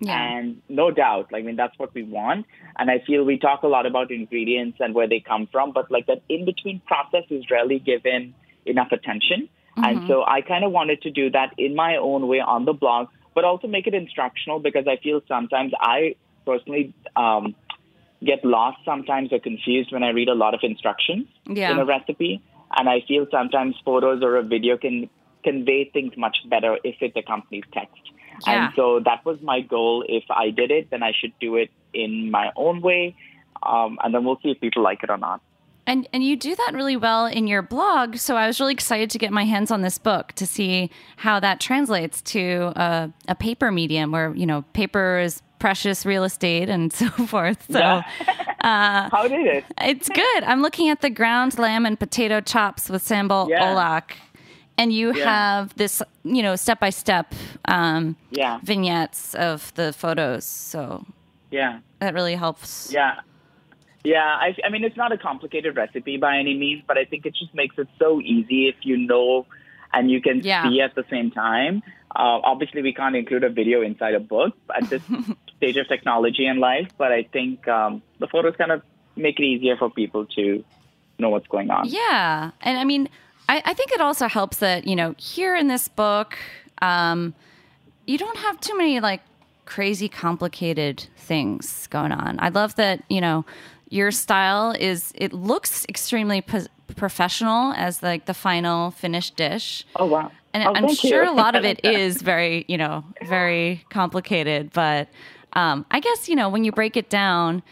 yeah. 0.00 0.34
And 0.36 0.62
no 0.68 0.90
doubt, 0.90 1.32
like, 1.32 1.42
I 1.42 1.46
mean, 1.46 1.56
that's 1.56 1.78
what 1.78 1.94
we 1.94 2.02
want. 2.02 2.46
And 2.78 2.90
I 2.90 2.98
feel 3.06 3.24
we 3.24 3.38
talk 3.38 3.62
a 3.62 3.68
lot 3.68 3.86
about 3.86 4.10
ingredients 4.10 4.78
and 4.80 4.94
where 4.94 5.08
they 5.08 5.20
come 5.20 5.46
from, 5.50 5.72
but 5.72 5.90
like 5.90 6.06
that 6.06 6.22
in 6.28 6.44
between 6.44 6.80
process 6.86 7.24
is 7.30 7.44
rarely 7.50 7.78
given 7.78 8.34
enough 8.66 8.92
attention. 8.92 9.48
And 9.82 10.02
so 10.06 10.24
I 10.26 10.40
kind 10.40 10.64
of 10.64 10.72
wanted 10.72 11.02
to 11.02 11.10
do 11.10 11.30
that 11.30 11.52
in 11.58 11.74
my 11.74 11.96
own 11.96 12.26
way 12.28 12.40
on 12.40 12.64
the 12.64 12.72
blog, 12.72 13.08
but 13.34 13.44
also 13.44 13.66
make 13.68 13.86
it 13.86 13.94
instructional 13.94 14.58
because 14.58 14.86
I 14.88 14.96
feel 14.96 15.20
sometimes 15.28 15.72
I 15.80 16.16
personally 16.46 16.94
um, 17.14 17.54
get 18.24 18.44
lost 18.44 18.78
sometimes 18.84 19.32
or 19.32 19.38
confused 19.38 19.92
when 19.92 20.02
I 20.02 20.10
read 20.10 20.28
a 20.28 20.34
lot 20.34 20.54
of 20.54 20.60
instructions 20.62 21.26
Yeah. 21.48 21.72
in 21.72 21.78
a 21.78 21.84
recipe. 21.84 22.42
And 22.76 22.88
I 22.88 23.00
feel 23.06 23.26
sometimes 23.30 23.76
photos 23.84 24.22
or 24.22 24.36
a 24.36 24.42
video 24.42 24.76
can 24.76 25.08
convey 25.44 25.84
things 25.84 26.16
much 26.16 26.38
better 26.48 26.78
if 26.82 26.96
it 27.00 27.12
accompanies 27.16 27.64
text. 27.72 28.00
Yeah. 28.46 28.66
And 28.66 28.74
so 28.74 29.00
that 29.00 29.24
was 29.24 29.40
my 29.42 29.60
goal. 29.60 30.04
If 30.08 30.24
I 30.30 30.50
did 30.50 30.70
it, 30.70 30.90
then 30.90 31.02
I 31.02 31.12
should 31.12 31.32
do 31.40 31.56
it 31.56 31.70
in 31.94 32.30
my 32.30 32.52
own 32.56 32.80
way. 32.80 33.16
Um, 33.62 33.98
and 34.02 34.14
then 34.14 34.24
we'll 34.24 34.38
see 34.42 34.50
if 34.50 34.60
people 34.60 34.82
like 34.82 35.02
it 35.02 35.10
or 35.10 35.16
not. 35.16 35.40
And 35.86 36.08
and 36.12 36.24
you 36.24 36.36
do 36.36 36.54
that 36.56 36.72
really 36.74 36.96
well 36.96 37.26
in 37.26 37.46
your 37.46 37.62
blog. 37.62 38.16
So 38.16 38.36
I 38.36 38.46
was 38.46 38.58
really 38.58 38.72
excited 38.74 39.08
to 39.10 39.18
get 39.18 39.32
my 39.32 39.44
hands 39.44 39.70
on 39.70 39.82
this 39.82 39.98
book 39.98 40.32
to 40.32 40.46
see 40.46 40.90
how 41.16 41.38
that 41.40 41.60
translates 41.60 42.20
to 42.22 42.72
a, 42.74 43.10
a 43.28 43.34
paper 43.36 43.70
medium, 43.70 44.10
where 44.10 44.34
you 44.34 44.46
know 44.46 44.62
paper 44.72 45.18
is 45.20 45.42
precious 45.58 46.04
real 46.04 46.24
estate 46.24 46.68
and 46.68 46.92
so 47.02 47.08
forth. 47.10 47.66
So 47.70 47.78
uh, 47.80 48.02
How 49.10 49.28
did 49.28 49.46
it? 49.46 49.64
it's 49.80 50.08
good. 50.08 50.44
I'm 50.44 50.60
looking 50.60 50.88
at 50.88 51.00
the 51.02 51.10
ground 51.10 51.56
lamb 51.58 51.86
and 51.86 51.98
potato 51.98 52.40
chops 52.40 52.88
with 52.90 53.04
sambal 53.04 53.48
Yeah. 53.48 53.62
oelek, 53.74 54.16
and 54.76 54.92
you 54.92 55.14
Yeah. 55.14 55.24
have 55.24 55.74
this 55.76 56.02
you 56.24 56.42
know 56.42 56.56
step 56.56 56.80
by 56.80 56.90
step 56.90 57.32
Yeah. 57.68 58.58
vignettes 58.64 59.34
of 59.36 59.72
the 59.74 59.92
photos. 59.92 60.44
So 60.44 61.06
Yeah. 61.52 61.78
that 62.00 62.12
really 62.12 62.34
helps. 62.34 62.90
Yeah. 62.92 63.20
Yeah, 64.06 64.22
I, 64.46 64.54
I 64.64 64.68
mean, 64.68 64.84
it's 64.84 64.96
not 64.96 65.10
a 65.10 65.18
complicated 65.18 65.76
recipe 65.76 66.16
by 66.16 66.38
any 66.38 66.54
means, 66.56 66.82
but 66.86 66.96
I 66.96 67.04
think 67.04 67.26
it 67.26 67.34
just 67.34 67.52
makes 67.54 67.76
it 67.76 67.88
so 67.98 68.20
easy 68.20 68.68
if 68.68 68.76
you 68.82 68.96
know 68.96 69.46
and 69.92 70.10
you 70.10 70.20
can 70.20 70.40
Yeah. 70.42 70.62
see 70.62 70.80
at 70.80 70.94
the 70.94 71.04
same 71.10 71.30
time. 71.32 71.82
Uh, 72.14 72.38
obviously, 72.52 72.82
we 72.82 72.92
can't 72.92 73.16
include 73.16 73.42
a 73.44 73.50
video 73.50 73.82
inside 73.82 74.14
a 74.14 74.20
book 74.20 74.54
at 74.74 74.88
this 74.90 75.02
stage 75.56 75.76
of 75.76 75.88
technology 75.88 76.46
and 76.46 76.60
life, 76.60 76.88
but 76.98 77.10
I 77.12 77.24
think 77.24 77.66
um, 77.66 78.02
the 78.20 78.28
photos 78.28 78.54
kind 78.56 78.70
of 78.70 78.82
make 79.16 79.40
it 79.40 79.44
easier 79.44 79.76
for 79.76 79.90
people 79.90 80.24
to 80.36 80.64
know 81.18 81.30
what's 81.30 81.48
going 81.48 81.70
on. 81.70 81.88
Yeah. 81.88 82.52
And 82.60 82.78
I 82.78 82.84
mean, 82.84 83.08
I, 83.48 83.62
I 83.64 83.74
think 83.74 83.90
it 83.92 84.00
also 84.00 84.28
helps 84.28 84.58
that, 84.58 84.86
you 84.86 84.94
know, 84.94 85.14
here 85.18 85.56
in 85.56 85.66
this 85.68 85.88
book, 85.88 86.36
um, 86.80 87.34
you 88.06 88.18
don't 88.18 88.38
have 88.38 88.60
too 88.60 88.76
many 88.76 89.00
like 89.00 89.22
crazy 89.64 90.08
complicated 90.08 91.06
things 91.16 91.86
going 91.88 92.12
on. 92.12 92.38
I 92.38 92.50
love 92.50 92.76
that, 92.76 93.02
you 93.08 93.20
know, 93.20 93.44
your 93.88 94.10
style 94.10 94.74
is, 94.78 95.12
it 95.14 95.32
looks 95.32 95.86
extremely 95.88 96.42
po- 96.42 96.66
professional 96.96 97.72
as 97.74 98.02
like 98.02 98.26
the 98.26 98.34
final 98.34 98.90
finished 98.90 99.36
dish. 99.36 99.84
Oh, 99.96 100.06
wow. 100.06 100.30
And 100.54 100.64
Oh, 100.64 100.72
I'm 100.74 100.94
sure 100.94 101.22
a 101.24 101.32
lot 101.44 101.54
of 101.54 101.64
it 101.64 101.84
is 101.84 102.22
very, 102.22 102.64
you 102.66 102.78
know, 102.78 103.04
very 103.26 103.84
complicated. 103.90 104.72
But 104.72 105.08
um, 105.52 105.86
I 105.90 106.00
guess 106.00 106.28
you 106.28 106.36
know 106.36 106.48
when 106.48 106.64
you 106.64 106.72
break 106.72 106.96
it 106.96 107.10
down, 107.10 107.62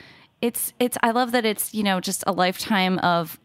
it's 0.41 0.73
it's. 0.79 0.97
I 1.03 1.11
love 1.13 1.33
that 1.33 1.45
it's 1.45 1.73
you 1.73 1.83
know 1.83 2.01
just 2.01 2.25
a 2.27 2.33
lifetime 2.33 2.99
of 2.99 3.39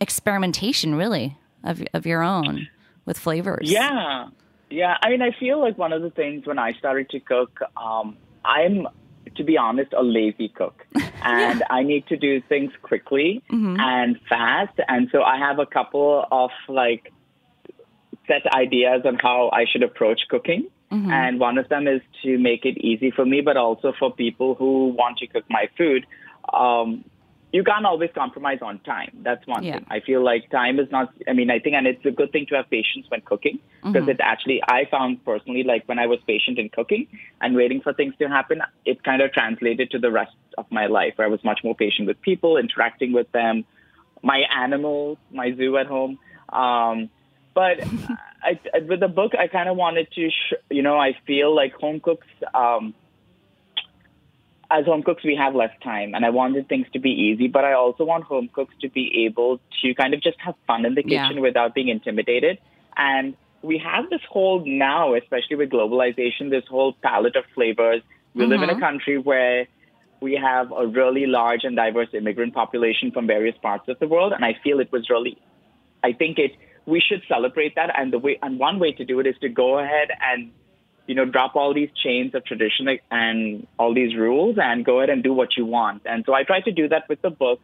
experimentation, 0.00 0.94
really, 0.94 1.36
of 1.62 1.82
of 1.94 2.06
your 2.06 2.22
own 2.22 2.68
with 3.06 3.18
flavors. 3.18 3.70
Yeah, 3.70 4.28
yeah. 4.70 4.96
I 5.02 5.10
mean, 5.10 5.22
I 5.22 5.30
feel 5.32 5.60
like 5.60 5.78
one 5.78 5.92
of 5.92 6.02
the 6.02 6.10
things 6.10 6.46
when 6.46 6.58
I 6.58 6.72
started 6.72 7.10
to 7.10 7.20
cook, 7.20 7.60
um, 7.76 8.16
I'm, 8.44 8.86
to 9.36 9.44
be 9.44 9.56
honest, 9.56 9.92
a 9.92 10.02
lazy 10.02 10.48
cook, 10.48 10.86
and 11.24 11.64
I 11.70 11.82
need 11.82 12.06
to 12.08 12.16
do 12.16 12.40
things 12.42 12.72
quickly 12.82 13.42
and 13.80 14.20
fast, 14.28 14.78
and 14.88 15.08
so 15.10 15.22
I 15.22 15.38
have 15.38 15.58
a 15.58 15.66
couple 15.66 16.24
of 16.30 16.50
like 16.68 17.12
set 18.28 18.46
ideas 18.54 19.02
on 19.04 19.16
how 19.16 19.50
I 19.52 19.64
should 19.70 19.82
approach 19.82 20.22
cooking. 20.28 20.68
And 21.10 21.40
one 21.40 21.58
of 21.58 21.68
them 21.68 21.88
is 21.88 22.02
to 22.22 22.38
make 22.38 22.64
it 22.64 22.78
easy 22.78 23.10
for 23.10 23.26
me, 23.26 23.40
but 23.40 23.56
also 23.56 23.92
for 23.98 24.12
people 24.14 24.54
who 24.54 24.94
want 24.96 25.18
to 25.18 25.26
cook 25.26 25.44
my 25.50 25.68
food. 25.76 26.06
Um, 26.52 27.04
you 27.54 27.62
can't 27.62 27.86
always 27.86 28.10
compromise 28.16 28.58
on 28.62 28.80
time. 28.80 29.12
That's 29.22 29.46
one 29.46 29.62
Yeah. 29.62 29.74
thing. 29.74 29.86
I 29.88 30.00
feel 30.00 30.24
like 30.24 30.50
time 30.50 30.80
is 30.80 30.90
not, 30.90 31.14
I 31.28 31.34
mean, 31.34 31.52
I 31.52 31.60
think, 31.60 31.76
and 31.76 31.86
it's 31.86 32.04
a 32.04 32.10
good 32.10 32.32
thing 32.32 32.46
to 32.46 32.56
have 32.56 32.68
patience 32.68 33.08
when 33.08 33.20
cooking 33.20 33.60
because 33.84 34.08
it 34.08 34.18
actually, 34.20 34.60
I 34.66 34.86
found 34.90 35.24
personally, 35.24 35.62
like 35.62 35.84
when 35.86 36.00
I 36.00 36.06
was 36.06 36.18
patient 36.26 36.58
in 36.58 36.68
cooking 36.68 37.06
and 37.40 37.54
waiting 37.54 37.80
for 37.80 37.92
things 37.92 38.14
to 38.18 38.28
happen, 38.28 38.60
it 38.84 39.04
kind 39.04 39.22
of 39.22 39.32
translated 39.32 39.92
to 39.92 40.00
the 40.00 40.10
rest 40.10 40.34
of 40.58 40.66
my 40.72 40.86
life 40.86 41.12
where 41.14 41.28
I 41.28 41.30
was 41.30 41.44
much 41.44 41.60
more 41.62 41.76
patient 41.76 42.08
with 42.08 42.20
people, 42.22 42.56
interacting 42.56 43.12
with 43.12 43.30
them, 43.30 43.64
my 44.20 44.38
animals, 44.64 45.18
my 45.30 45.54
zoo 45.54 45.76
at 45.76 45.86
home. 45.86 46.18
Um, 46.48 47.08
but 47.54 47.78
I, 48.42 48.58
I, 48.74 48.78
with 48.80 48.98
the 48.98 49.06
book, 49.06 49.30
I 49.38 49.46
kind 49.46 49.68
of 49.68 49.76
wanted 49.76 50.10
to, 50.16 50.28
sh- 50.28 50.54
you 50.70 50.82
know, 50.82 50.98
I 50.98 51.16
feel 51.24 51.54
like 51.54 51.74
home 51.74 52.00
cooks, 52.00 52.26
um, 52.52 52.94
as 54.70 54.84
home 54.84 55.02
cooks, 55.02 55.24
we 55.24 55.36
have 55.36 55.54
less 55.54 55.70
time, 55.82 56.14
and 56.14 56.24
I 56.24 56.30
wanted 56.30 56.68
things 56.68 56.86
to 56.92 56.98
be 56.98 57.10
easy, 57.10 57.48
but 57.48 57.64
I 57.64 57.72
also 57.74 58.04
want 58.04 58.24
home 58.24 58.48
cooks 58.52 58.74
to 58.80 58.88
be 58.88 59.24
able 59.26 59.60
to 59.82 59.94
kind 59.94 60.14
of 60.14 60.22
just 60.22 60.38
have 60.40 60.54
fun 60.66 60.84
in 60.84 60.94
the 60.94 61.04
Yeah. 61.04 61.28
kitchen 61.28 61.42
without 61.42 61.74
being 61.74 61.88
intimidated. 61.88 62.58
And 62.96 63.36
we 63.62 63.78
have 63.78 64.10
this 64.10 64.22
whole 64.28 64.64
now, 64.64 65.14
especially 65.14 65.56
with 65.56 65.70
globalization, 65.70 66.50
this 66.50 66.66
whole 66.66 66.92
palette 67.02 67.36
of 67.36 67.44
flavors. 67.54 68.02
We 68.34 68.46
live 68.46 68.62
in 68.62 68.68
a 68.68 68.72
mm-hmm. 68.72 68.80
country 68.80 69.18
where 69.18 69.66
we 70.20 70.34
have 70.34 70.72
a 70.72 70.86
really 70.86 71.26
large 71.26 71.64
and 71.64 71.76
diverse 71.76 72.08
immigrant 72.12 72.54
population 72.54 73.10
from 73.10 73.26
various 73.26 73.56
parts 73.58 73.88
of 73.88 73.98
the 73.98 74.08
world, 74.08 74.32
and 74.32 74.44
I 74.44 74.54
feel 74.64 74.80
it 74.80 74.90
was 74.90 75.08
really 75.10 75.38
I 76.02 76.12
think 76.12 76.38
it 76.38 76.52
we 76.86 77.00
should 77.00 77.22
celebrate 77.28 77.74
that 77.76 77.90
and 77.98 78.12
the 78.12 78.18
way 78.18 78.38
and 78.42 78.58
one 78.58 78.78
way 78.78 78.92
to 78.92 79.04
do 79.04 79.20
it 79.20 79.26
is 79.26 79.36
to 79.40 79.48
go 79.48 79.78
ahead 79.78 80.08
and 80.30 80.50
you 81.06 81.14
know 81.14 81.24
drop 81.24 81.54
all 81.56 81.74
these 81.74 81.90
chains 82.02 82.34
of 82.34 82.44
tradition 82.44 82.88
and 83.10 83.66
all 83.78 83.94
these 83.94 84.16
rules 84.16 84.56
and 84.60 84.84
go 84.84 84.98
ahead 84.98 85.10
and 85.10 85.22
do 85.22 85.32
what 85.32 85.56
you 85.56 85.66
want. 85.66 86.02
And 86.06 86.24
so 86.26 86.34
I 86.34 86.44
try 86.44 86.60
to 86.60 86.72
do 86.72 86.88
that 86.88 87.08
with 87.08 87.20
the 87.22 87.30
book 87.30 87.60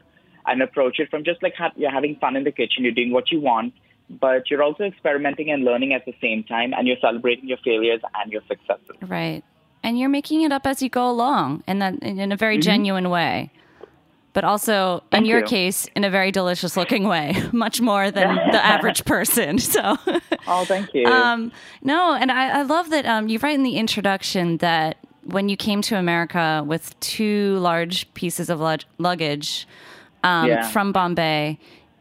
and 0.47 0.63
approach 0.63 0.99
it 0.99 1.11
from 1.11 1.25
just 1.25 1.43
like 1.43 1.55
ha- 1.55 1.73
you're 1.77 1.91
having 1.91 2.17
fun 2.17 2.37
in 2.37 2.45
the 2.45 2.53
kitchen, 2.53 2.85
you're 2.85 2.93
doing 2.93 3.13
what 3.13 3.31
you 3.31 3.41
want, 3.41 3.75
but 4.09 4.51
you're 4.51 4.63
also 4.63 4.85
experimenting 4.85 5.51
and 5.51 5.65
learning 5.65 5.93
at 5.93 6.05
the 6.05 6.15
same 6.21 6.45
time 6.45 6.73
and 6.75 6.87
you're 6.87 6.97
celebrating 7.01 7.49
your 7.49 7.59
failures 7.59 8.01
and 8.21 8.33
your 8.33 8.43
successes. 8.49 8.97
Right. 9.03 9.43
And 9.83 9.99
you're 9.99 10.11
making 10.11 10.43
it 10.43 10.53
up 10.53 10.67
as 10.67 10.83
you 10.83 10.89
go 10.89 11.09
along 11.09 11.65
and 11.67 11.81
that 11.81 12.03
in 12.03 12.33
a 12.33 12.37
very 12.37 12.57
mm-hmm. 12.57 12.63
genuine 12.63 13.11
way. 13.11 13.51
But 14.33 14.45
also, 14.45 15.03
in 15.13 15.25
your 15.25 15.41
you. 15.41 15.45
case, 15.47 15.89
in 15.97 16.05
a 16.05 16.11
very 16.11 16.31
delicious 16.31 16.77
looking 16.77 17.09
way, 17.09 17.35
much 17.53 17.81
more 17.81 18.11
than 18.13 18.37
the 18.53 18.65
average 18.75 19.05
person. 19.05 19.59
So, 19.71 19.97
Oh, 20.47 20.65
thank 20.65 20.95
you. 20.95 21.07
um, 21.07 21.51
no, 21.83 22.15
and 22.15 22.31
I, 22.31 22.61
I 22.61 22.63
love 22.63 22.91
that 22.91 23.07
um, 23.07 23.29
you 23.29 23.39
write 23.41 23.57
in 23.57 23.65
the 23.65 23.77
introduction 23.77 24.59
that 24.59 24.99
when 25.25 25.49
you 25.49 25.57
came 25.57 25.83
to 25.83 25.97
America 25.99 26.63
with 26.67 26.99
two 27.01 27.57
large 27.59 28.13
pieces 28.15 28.49
of 28.51 28.61
lug- 28.61 28.85
luggage 28.99 29.67
um, 30.23 30.47
Yeah. 30.49 30.69
from 30.69 30.93
Bombay, 30.93 31.59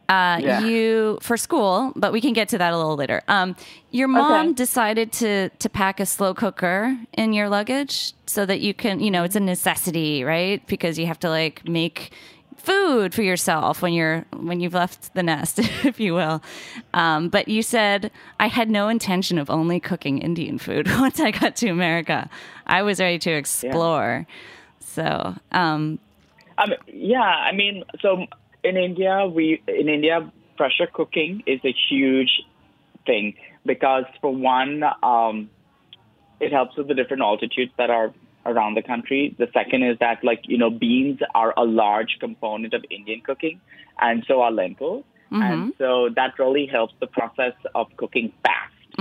uh, 0.09 0.41
Yeah. 0.41 0.59
you 0.61 1.19
for 1.21 1.37
school, 1.37 1.93
but 1.95 2.11
we 2.11 2.19
can 2.19 2.33
get 2.33 2.49
to 2.49 2.57
that 2.57 2.73
a 2.73 2.77
little 2.77 2.95
later. 2.97 3.21
Um, 3.27 3.55
your 3.91 4.07
mom 4.09 4.47
Okay. 4.47 4.53
decided 4.53 5.11
to 5.13 5.49
to 5.49 5.69
pack 5.69 5.99
a 5.99 6.05
slow 6.05 6.33
cooker 6.33 6.97
in 7.13 7.31
your 7.33 7.47
luggage 7.49 8.13
so 8.25 8.45
that 8.45 8.59
you 8.59 8.73
can, 8.73 8.99
you 8.99 9.11
know, 9.11 9.23
it's 9.23 9.35
a 9.35 9.39
necessity, 9.39 10.23
right? 10.23 10.65
Because 10.67 10.99
you 10.99 11.05
have 11.07 11.19
to 11.19 11.29
like 11.29 11.67
make 11.67 12.11
food 12.57 13.13
for 13.13 13.21
yourself 13.21 13.81
when 13.81 13.93
you're 13.93 14.25
when 14.35 14.59
you've 14.59 14.73
left 14.73 15.13
the 15.13 15.23
nest, 15.23 15.59
if 15.85 15.99
you 15.99 16.13
will. 16.15 16.41
Um, 16.93 17.29
but 17.29 17.47
you 17.47 17.61
said 17.61 18.11
I 18.39 18.47
had 18.47 18.69
no 18.69 18.89
intention 18.89 19.37
of 19.37 19.49
only 19.49 19.79
cooking 19.79 20.17
Indian 20.19 20.57
food 20.57 20.87
once 20.99 21.19
I 21.19 21.31
got 21.31 21.55
to 21.57 21.69
America. 21.69 22.29
I 22.67 22.81
was 22.81 22.99
ready 22.99 23.19
to 23.19 23.31
explore. 23.31 24.25
So, 24.81 25.35
um, 25.51 25.99
Um, 26.57 26.73
yeah, 26.87 27.21
I 27.21 27.53
mean, 27.53 27.83
so 28.01 28.25
in 28.63 28.77
India, 28.77 29.25
we 29.25 29.61
in 29.67 29.89
India, 29.89 30.31
pressure 30.57 30.87
cooking 30.91 31.43
is 31.45 31.59
a 31.63 31.73
huge 31.89 32.41
thing 33.05 33.35
because 33.65 34.05
for 34.21 34.33
one, 34.33 34.83
um, 35.03 35.49
it 36.39 36.51
helps 36.51 36.77
with 36.77 36.87
the 36.87 36.93
different 36.93 37.21
altitudes 37.21 37.71
that 37.77 37.89
are 37.89 38.13
around 38.45 38.75
the 38.75 38.81
country. 38.81 39.35
The 39.37 39.47
second 39.53 39.83
is 39.83 39.97
that 39.99 40.23
like 40.23 40.41
you 40.43 40.57
know 40.57 40.69
beans 40.69 41.19
are 41.35 41.53
a 41.57 41.63
large 41.63 42.17
component 42.19 42.73
of 42.73 42.83
Indian 42.89 43.21
cooking, 43.21 43.59
and 43.99 44.23
so 44.27 44.41
are 44.41 44.51
lentils, 44.51 45.05
and 45.31 45.73
so 45.77 46.09
that 46.15 46.37
really 46.39 46.65
helps 46.65 46.93
the 46.99 47.07
process 47.07 47.53
of 47.75 47.87
cooking 47.97 48.33
fast. 48.43 48.99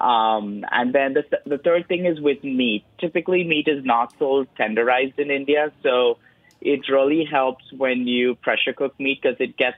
Um, 0.00 0.64
and 0.70 0.94
then 0.94 1.14
the, 1.14 1.24
the 1.44 1.58
third 1.58 1.88
thing 1.88 2.06
is 2.06 2.20
with 2.20 2.44
meat. 2.44 2.84
Typically, 3.00 3.42
meat 3.42 3.66
is 3.66 3.84
not 3.84 4.14
so 4.18 4.46
tenderized 4.58 5.18
in 5.18 5.30
India, 5.30 5.72
so 5.82 6.18
it 6.60 6.88
really 6.88 7.24
helps 7.24 7.64
when 7.72 8.06
you 8.06 8.34
pressure 8.36 8.72
cook 8.72 8.98
meat 8.98 9.20
because 9.22 9.36
it 9.40 9.56
gets 9.56 9.76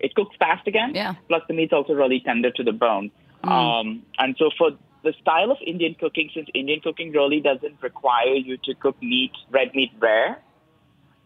it 0.00 0.14
cooks 0.14 0.36
fast 0.38 0.66
again. 0.66 0.92
Yeah. 0.94 1.14
Plus, 1.28 1.42
the 1.48 1.54
meat's 1.54 1.72
also 1.72 1.94
really 1.94 2.20
tender 2.20 2.50
to 2.50 2.62
the 2.62 2.72
bone. 2.72 3.10
Um, 3.44 4.02
and 4.18 4.34
so, 4.38 4.50
for 4.58 4.70
the 5.02 5.12
style 5.20 5.50
of 5.50 5.58
Indian 5.66 5.94
cooking, 5.98 6.30
since 6.34 6.48
Indian 6.54 6.80
cooking 6.80 7.12
really 7.12 7.40
doesn't 7.40 7.76
require 7.82 8.34
you 8.34 8.56
to 8.64 8.74
cook 8.74 9.00
meat, 9.02 9.32
red 9.50 9.74
meat 9.74 9.92
rare, 10.00 10.38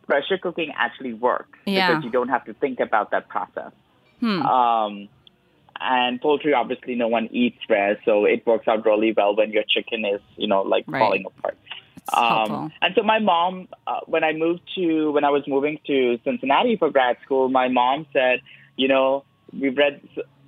pressure 0.07 0.37
cooking 0.39 0.73
actually 0.77 1.15
works 1.15 1.59
Yeah. 1.65 1.89
because 1.89 2.05
you 2.05 2.11
don't 2.11 2.29
have 2.29 2.45
to 2.47 2.55
think 2.55 2.81
about 2.81 3.11
that 3.13 3.29
process. 3.29 3.73
Um, 4.23 5.09
and 5.81 6.21
poultry, 6.21 6.53
obviously, 6.55 6.97
no 6.97 7.07
one 7.07 7.29
eats 7.31 7.59
rare, 7.69 8.01
so 8.05 8.25
it 8.25 8.45
works 8.47 8.67
out 8.67 8.85
really 8.85 9.13
well 9.17 9.37
when 9.37 9.53
your 9.53 9.63
chicken 9.69 10.05
is, 10.05 10.21
you 10.37 10.49
know, 10.49 10.63
like 10.63 10.85
Right. 10.89 10.99
falling 10.99 11.25
apart. 11.25 11.57
Um, 12.13 12.73
and 12.81 12.95
so 12.95 13.03
my 13.03 13.19
mom, 13.19 13.69
uh, 13.87 14.01
when 14.07 14.25
I 14.25 14.33
moved 14.33 14.63
to, 14.77 15.11
when 15.13 15.25
I 15.25 15.31
was 15.31 15.43
moving 15.47 15.79
to 15.87 16.19
Cincinnati 16.25 16.77
for 16.77 16.91
grad 16.91 17.17
school, 17.25 17.49
my 17.49 17.69
mom 17.69 18.07
said, 18.13 18.41
you 18.77 18.89
know, 18.89 19.25
we've 19.53 19.77
read, 19.77 20.01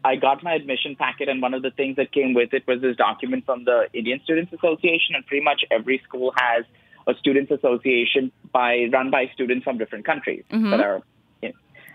I 0.05 0.17
got 0.17 0.43
my 0.43 0.55
admission 0.55 0.97
packet, 0.97 1.29
and 1.29 1.43
one 1.43 1.55
of 1.55 1.63
the 1.63 1.71
things 1.71 1.97
that 1.97 2.13
came 2.13 2.35
with 2.35 2.55
it 2.55 2.67
was 2.67 2.81
this 2.81 2.97
document 2.97 3.45
from 3.45 3.65
the 3.65 3.89
Indian 3.93 4.21
Students 4.25 4.53
Association, 4.53 5.15
and 5.15 5.27
pretty 5.27 5.45
much 5.45 5.63
every 5.71 6.01
school 6.07 6.33
has 6.37 6.65
a 7.07 7.15
students 7.19 7.51
association 7.51 8.31
by 8.53 8.87
run 8.93 9.11
by 9.11 9.31
students 9.35 9.65
from 9.65 9.79
different 9.79 10.05
countries 10.05 10.45
that 10.71 10.81
are 10.81 11.03
in. 11.43 11.53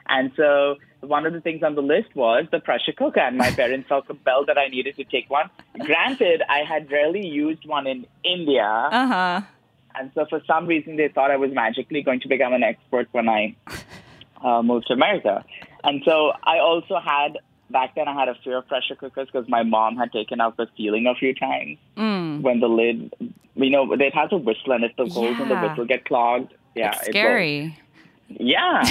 And 0.08 0.32
so 0.36 0.76
one 1.02 1.26
of 1.26 1.34
the 1.34 1.42
things 1.42 1.64
on 1.64 1.76
the 1.76 1.82
list 1.82 2.16
was 2.16 2.46
the 2.52 2.60
pressure 2.60 2.92
cooker, 2.92 3.20
and 3.20 3.38
my 3.38 3.52
parents 3.62 3.88
felt 3.88 4.08
compelled 4.08 4.48
that 4.48 4.58
I 4.58 4.68
needed 4.68 4.96
to 4.98 5.04
take 5.04 5.30
one. 5.30 5.50
Granted, 5.80 6.42
I 6.50 6.60
had 6.60 6.92
rarely 6.92 7.26
used 7.26 7.66
one 7.66 7.88
in 7.88 8.06
India, 8.24 8.64
uh 8.64 9.08
huh. 9.08 9.42
And 10.00 10.12
so 10.16 10.26
for 10.30 10.42
some 10.48 10.66
reason 10.68 10.96
they 10.98 11.08
thought 11.08 11.32
I 11.32 11.38
was 11.38 11.52
magically 11.52 12.02
going 12.02 12.20
to 12.22 12.28
become 12.28 12.54
an 12.54 12.64
expert 12.64 13.08
when 13.12 13.28
I 13.30 13.56
uh, 14.44 14.62
moved 14.62 14.88
to 14.88 14.94
America. 14.94 15.44
And 15.84 16.02
so 16.06 16.32
I 16.44 16.60
also 16.60 17.00
had 17.00 17.38
back 17.70 17.96
then 17.96 18.08
I 18.08 18.14
had 18.14 18.30
a 18.30 18.36
fear 18.44 18.58
of 18.58 18.68
pressure 18.68 18.96
cookers 18.96 19.28
because 19.32 19.48
my 19.50 19.64
mom 19.64 19.98
had 19.98 20.12
taken 20.12 20.40
out 20.42 20.58
the 20.58 20.68
ceiling 20.78 21.08
a 21.08 21.16
few 21.16 21.34
times 21.34 21.78
when 21.96 22.60
the 22.60 22.68
lid, 22.68 23.14
you 23.56 23.70
know, 23.70 23.92
it 23.94 24.14
has 24.14 24.30
a 24.32 24.38
whistle, 24.38 24.74
and 24.74 24.84
if 24.84 24.96
the 24.98 25.06
holes 25.06 25.40
in 25.40 25.50
the 25.50 25.56
whistle 25.56 25.86
get 25.86 26.06
clogged, 26.06 26.54
yeah, 26.76 26.92
It's 26.98 27.08
scary. 27.08 27.78
yeah. 28.30 28.84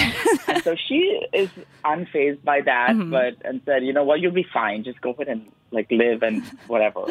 and 0.47 0.63
so 0.63 0.75
she 0.75 1.21
is 1.33 1.49
unfazed 1.85 2.43
by 2.43 2.61
that, 2.61 2.91
Mm-hmm. 2.91 3.11
but 3.11 3.35
and 3.45 3.61
said, 3.65 3.83
you 3.85 3.93
know 3.93 4.03
what, 4.03 4.19
you'll 4.21 4.31
be 4.33 4.47
fine. 4.51 4.83
Just 4.83 4.99
go 5.01 5.11
ahead 5.11 5.27
and 5.27 5.47
like 5.71 5.89
live 5.91 6.23
and 6.23 6.43
whatever. 6.67 7.05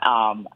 Um, 0.00 0.48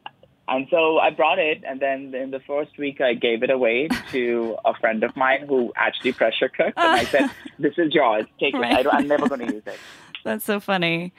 and 0.49 0.67
so 0.71 0.99
I 0.99 1.11
brought 1.11 1.39
it, 1.39 1.63
and 1.67 1.81
then 1.81 2.15
in 2.15 2.31
the 2.31 2.41
first 2.41 2.79
week, 2.79 3.01
I 3.01 3.15
gave 3.15 3.43
it 3.43 3.51
away 3.51 3.89
to 4.13 4.57
a 4.65 4.75
friend 4.75 5.03
of 5.05 5.17
mine 5.17 5.47
who 5.49 5.73
actually 5.77 6.13
pressure 6.13 6.49
cooked, 6.49 6.79
and 6.79 7.01
I 7.01 7.05
said, 7.05 7.31
"This 7.59 7.75
is 7.79 7.95
yours. 7.95 8.27
Take 8.39 8.55
it. 8.55 8.87
I 8.87 8.99
am 8.99 9.09
never 9.09 9.29
going 9.29 9.47
to 9.47 9.53
use 9.53 9.67
it." 9.67 9.79
That's 10.25 10.45
so 10.45 10.61
funny. 10.61 11.13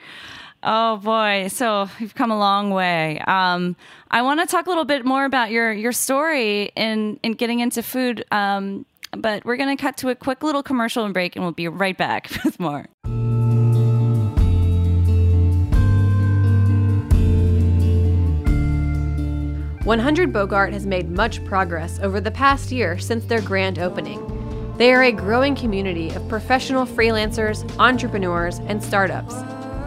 Oh 0.62 0.96
boy, 0.96 1.48
so 1.48 1.88
you've 1.98 2.14
come 2.14 2.30
a 2.30 2.38
long 2.38 2.70
way. 2.70 3.20
Um, 3.20 3.76
I 4.10 4.22
want 4.22 4.40
to 4.40 4.46
talk 4.46 4.66
a 4.66 4.68
little 4.68 4.84
bit 4.84 5.04
more 5.04 5.24
about 5.24 5.50
your 5.50 5.72
your 5.72 5.92
story 5.92 6.72
in 6.74 7.20
in 7.22 7.32
getting 7.32 7.60
into 7.60 7.82
food. 7.82 8.24
Um, 8.30 8.86
but 9.12 9.44
we're 9.44 9.56
going 9.56 9.74
to 9.74 9.80
cut 9.80 9.96
to 9.98 10.10
a 10.10 10.14
quick 10.14 10.42
little 10.42 10.62
commercial 10.62 11.04
and 11.04 11.14
break, 11.14 11.36
and 11.36 11.44
we'll 11.44 11.52
be 11.52 11.68
right 11.68 11.96
back 11.96 12.30
with 12.44 12.60
more. 12.60 12.86
100 19.88 20.34
Bogart 20.34 20.74
has 20.74 20.84
made 20.84 21.08
much 21.08 21.42
progress 21.46 21.98
over 22.00 22.20
the 22.20 22.30
past 22.30 22.70
year 22.70 22.98
since 22.98 23.24
their 23.24 23.40
grand 23.40 23.78
opening. 23.78 24.20
They 24.76 24.92
are 24.92 25.04
a 25.04 25.10
growing 25.10 25.54
community 25.54 26.10
of 26.10 26.28
professional 26.28 26.84
freelancers, 26.84 27.64
entrepreneurs, 27.78 28.58
and 28.66 28.84
startups. 28.84 29.34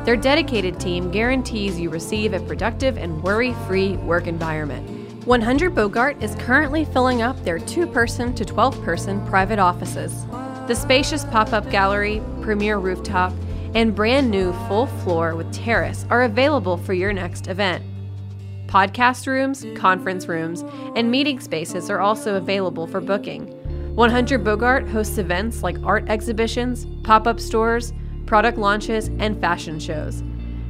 Their 0.03 0.17
dedicated 0.17 0.79
team 0.79 1.12
guarantees 1.12 1.79
you 1.79 1.91
receive 1.91 2.34
a 2.34 2.39
productive 2.39 2.98
and 2.98 3.22
worry 3.22 3.53
free 3.67 3.98
work 3.98 4.25
environment. 4.25 4.89
100 5.27 5.75
Bogart 5.75 6.24
is 6.24 6.34
currently 6.39 6.84
filling 6.84 7.22
up 7.22 7.39
their 7.43 7.60
two 7.60 7.86
person 7.86 8.34
to 8.34 8.43
12 8.43 8.84
person 8.84 9.24
private 9.27 9.60
offices. 9.60 10.25
The 10.65 10.74
spacious 10.74 11.25
pop 11.25 11.53
up 11.53 11.70
gallery, 11.70 12.24
premier 12.41 12.79
rooftop, 12.79 13.34
and 13.75 13.93
brand 13.93 14.31
new 14.31 14.51
full 14.67 14.88
floor 14.88 15.36
with 15.36 15.53
terrace 15.53 16.08
are 16.10 16.24
available 16.24 16.77
for 16.77 16.93
your 16.93 17.13
next 17.13 17.48
event. 17.48 17.84
Podcast 18.71 19.27
rooms, 19.27 19.65
conference 19.75 20.29
rooms, 20.29 20.63
and 20.95 21.11
meeting 21.11 21.41
spaces 21.41 21.89
are 21.89 21.99
also 21.99 22.37
available 22.37 22.87
for 22.87 23.01
booking. 23.01 23.47
100 23.95 24.45
Bogart 24.45 24.87
hosts 24.87 25.17
events 25.17 25.61
like 25.61 25.75
art 25.83 26.07
exhibitions, 26.07 26.87
pop 27.03 27.27
up 27.27 27.37
stores, 27.37 27.91
product 28.25 28.57
launches, 28.57 29.09
and 29.19 29.41
fashion 29.41 29.77
shows. 29.77 30.23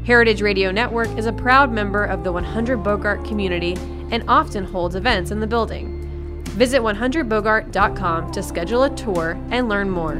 Heritage 0.03 0.41
Radio 0.41 0.71
Network 0.71 1.15
is 1.15 1.27
a 1.27 1.31
proud 1.31 1.71
member 1.71 2.03
of 2.03 2.23
the 2.23 2.31
100 2.31 2.77
Bogart 2.77 3.23
community 3.23 3.73
and 4.09 4.23
often 4.27 4.63
holds 4.65 4.95
events 4.95 5.29
in 5.29 5.39
the 5.39 5.45
building. 5.45 6.41
Visit 6.45 6.81
100bogart.com 6.81 8.31
to 8.31 8.41
schedule 8.41 8.81
a 8.81 8.95
tour 8.95 9.39
and 9.51 9.69
learn 9.69 9.91
more. 9.91 10.19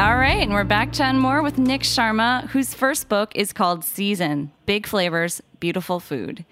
All 0.00 0.16
right, 0.16 0.40
and 0.40 0.54
we're 0.54 0.64
back 0.64 0.92
to 0.92 1.12
more 1.12 1.42
with 1.42 1.58
Nik 1.58 1.82
Sharma, 1.82 2.48
whose 2.48 2.72
first 2.72 3.10
book 3.10 3.32
is 3.36 3.52
called 3.52 3.84
Season 3.84 4.50
Big 4.64 4.86
Flavors, 4.86 5.42
Beautiful 5.60 6.00
Food. 6.00 6.46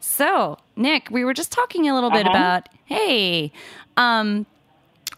So, 0.00 0.56
Nik, 0.74 1.10
we 1.10 1.22
were 1.22 1.34
just 1.34 1.52
talking 1.52 1.86
a 1.86 1.94
little 1.94 2.10
bit 2.10 2.26
Uh-huh. 2.26 2.30
about, 2.30 2.70
hey, 2.86 3.52
um, 3.98 4.46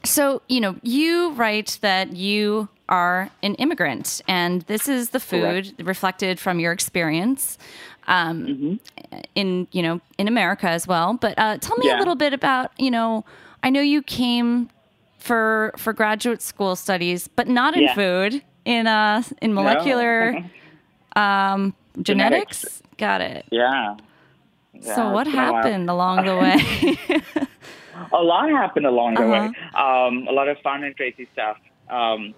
so, 0.05 0.43
you 0.49 0.61
know, 0.61 0.75
you 0.83 1.31
write 1.35 1.79
that 1.81 2.13
you 2.17 2.69
are 2.89 3.31
an 3.45 3.55
immigrant, 3.55 4.21
and 4.27 4.63
this 4.63 4.89
is 4.89 5.11
the 5.11 5.21
food 5.21 5.73
reflected 5.79 6.41
from 6.41 6.59
your 6.59 6.73
experience 6.73 7.57
um, 8.09 8.47
Mm-hmm. 8.47 9.19
in, 9.37 9.69
you 9.71 9.83
know, 9.83 10.01
in 10.19 10.27
America 10.27 10.69
as 10.69 10.89
well. 10.89 11.15
But 11.15 11.39
uh, 11.39 11.59
tell 11.59 11.77
me 11.77 11.89
a 11.91 11.97
little 11.97 12.17
bit 12.17 12.33
about, 12.33 12.73
you 12.79 12.91
know, 12.91 13.25
I 13.63 13.71
know 13.71 13.81
you 13.81 14.03
came 14.03 14.71
for 15.27 15.73
for 15.77 15.93
graduate 15.93 16.41
school 16.43 16.77
studies, 16.77 17.29
but 17.29 17.49
not 17.49 17.75
in 17.77 17.83
Yeah. 17.83 17.95
food, 17.95 18.43
in 18.65 18.87
uh, 18.87 19.23
in 19.43 19.53
molecular 19.55 20.37
um, 21.17 21.75
genetics. 22.01 22.63
Genetics. 22.63 22.83
Got 22.99 23.21
it. 23.21 23.45
Yeah. 23.51 23.97
so 24.81 25.11
what 25.11 25.27
it's 25.27 25.35
been 25.35 25.45
a 25.45 25.53
while. 25.53 25.63
happened 25.63 25.91
along 25.91 26.25
the 26.25 26.37
way? 26.43 27.47
a 28.13 28.23
lot 28.23 28.49
happened 28.51 28.87
along 28.87 29.15
the 29.15 29.27
way. 29.27 29.39
Uh-huh. 29.75 30.07
Um, 30.07 30.27
a 30.29 30.33
lot 30.33 30.49
of 30.49 30.59
fun 30.61 30.85
and 30.85 30.97
crazy 30.97 31.29
stuff. 31.33 31.57
Um, 31.91 32.35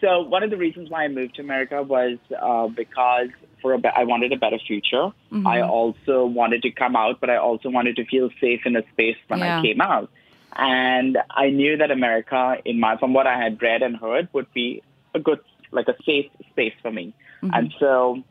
so 0.00 0.22
one 0.22 0.42
of 0.42 0.50
the 0.50 0.56
reasons 0.56 0.88
why 0.90 1.04
I 1.04 1.08
moved 1.08 1.34
to 1.36 1.42
America 1.42 1.82
was 1.82 2.16
uh, 2.40 2.68
because 2.68 3.28
for 3.60 3.74
a 3.74 3.78
be- 3.78 3.90
I 3.94 4.04
wanted 4.04 4.32
a 4.32 4.36
better 4.36 4.58
future. 4.58 5.10
Mm-hmm. 5.32 5.46
I 5.46 5.60
also 5.62 6.24
wanted 6.24 6.62
to 6.62 6.70
come 6.70 6.96
out, 6.96 7.20
but 7.20 7.28
I 7.28 7.36
also 7.36 7.68
wanted 7.68 7.96
to 7.96 8.04
feel 8.06 8.30
safe 8.40 8.60
in 8.64 8.76
a 8.76 8.82
space 8.92 9.16
when 9.28 9.40
Yeah. 9.40 9.58
I 9.58 9.62
came 9.62 9.80
out. 9.82 10.10
And 10.56 11.18
I 11.30 11.50
knew 11.50 11.76
that 11.76 11.90
America, 11.90 12.56
in 12.64 12.80
my 12.80 12.96
from 12.98 13.14
what 13.14 13.26
I 13.26 13.38
had 13.38 13.60
read 13.62 13.82
and 13.82 13.96
heard, 13.96 14.28
would 14.32 14.52
be 14.52 14.82
a 15.14 15.18
good, 15.18 15.40
like 15.70 15.88
a 15.88 15.94
safe 16.04 16.30
space 16.50 16.74
for 16.82 16.90
me. 16.90 17.14
Mm-hmm. 17.42 17.54
And 17.54 17.74
so 17.78 18.22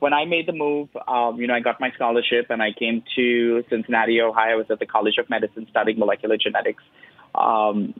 when 0.00 0.12
I 0.12 0.24
made 0.24 0.46
the 0.46 0.52
move, 0.52 0.88
um, 1.06 1.40
you 1.40 1.46
know, 1.46 1.54
I 1.54 1.60
got 1.60 1.80
my 1.80 1.90
scholarship 1.92 2.46
and 2.50 2.62
I 2.62 2.72
came 2.72 3.02
to 3.16 3.64
Cincinnati, 3.70 4.20
Ohio. 4.20 4.52
I 4.52 4.56
was 4.56 4.66
at 4.70 4.78
the 4.78 4.86
College 4.86 5.18
of 5.18 5.30
Medicine 5.30 5.66
studying 5.70 5.98
molecular 5.98 6.36
genetics. 6.36 6.82
Um, 7.34 7.94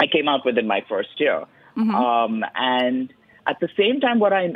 I 0.00 0.06
came 0.06 0.28
out 0.28 0.44
within 0.44 0.66
my 0.66 0.84
first 0.88 1.10
year. 1.18 1.44
Um, 1.94 2.44
and 2.54 3.12
at 3.46 3.58
the 3.60 3.68
same 3.76 4.00
time, 4.00 4.18
what 4.18 4.32
I 4.32 4.54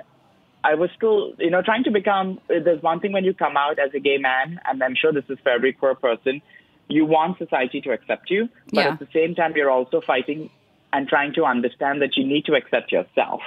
I 0.62 0.74
was 0.74 0.88
still, 0.96 1.34
you 1.38 1.50
know, 1.50 1.60
trying 1.62 1.84
to 1.84 1.90
become. 1.90 2.40
There's 2.48 2.82
one 2.82 3.00
thing 3.00 3.12
when 3.12 3.24
you 3.24 3.34
come 3.34 3.56
out 3.56 3.78
as 3.78 3.90
a 3.94 4.00
gay 4.00 4.16
man, 4.16 4.60
and 4.64 4.82
I'm 4.82 4.94
sure 4.94 5.12
this 5.12 5.24
is 5.28 5.38
for 5.42 5.50
every 5.50 5.74
queer 5.74 5.94
person. 5.94 6.40
You 6.88 7.04
want 7.06 7.38
society 7.38 7.80
to 7.82 7.90
accept 7.92 8.30
you, 8.30 8.48
but 8.72 8.80
Yeah. 8.84 8.92
at 8.92 8.98
the 8.98 9.08
same 9.12 9.34
time, 9.34 9.52
you're 9.56 9.70
also 9.70 10.00
fighting 10.00 10.50
and 10.92 11.08
trying 11.08 11.32
to 11.34 11.44
understand 11.44 12.02
that 12.02 12.16
you 12.16 12.24
need 12.24 12.44
to 12.46 12.54
accept 12.54 12.92
yourself. 12.92 13.42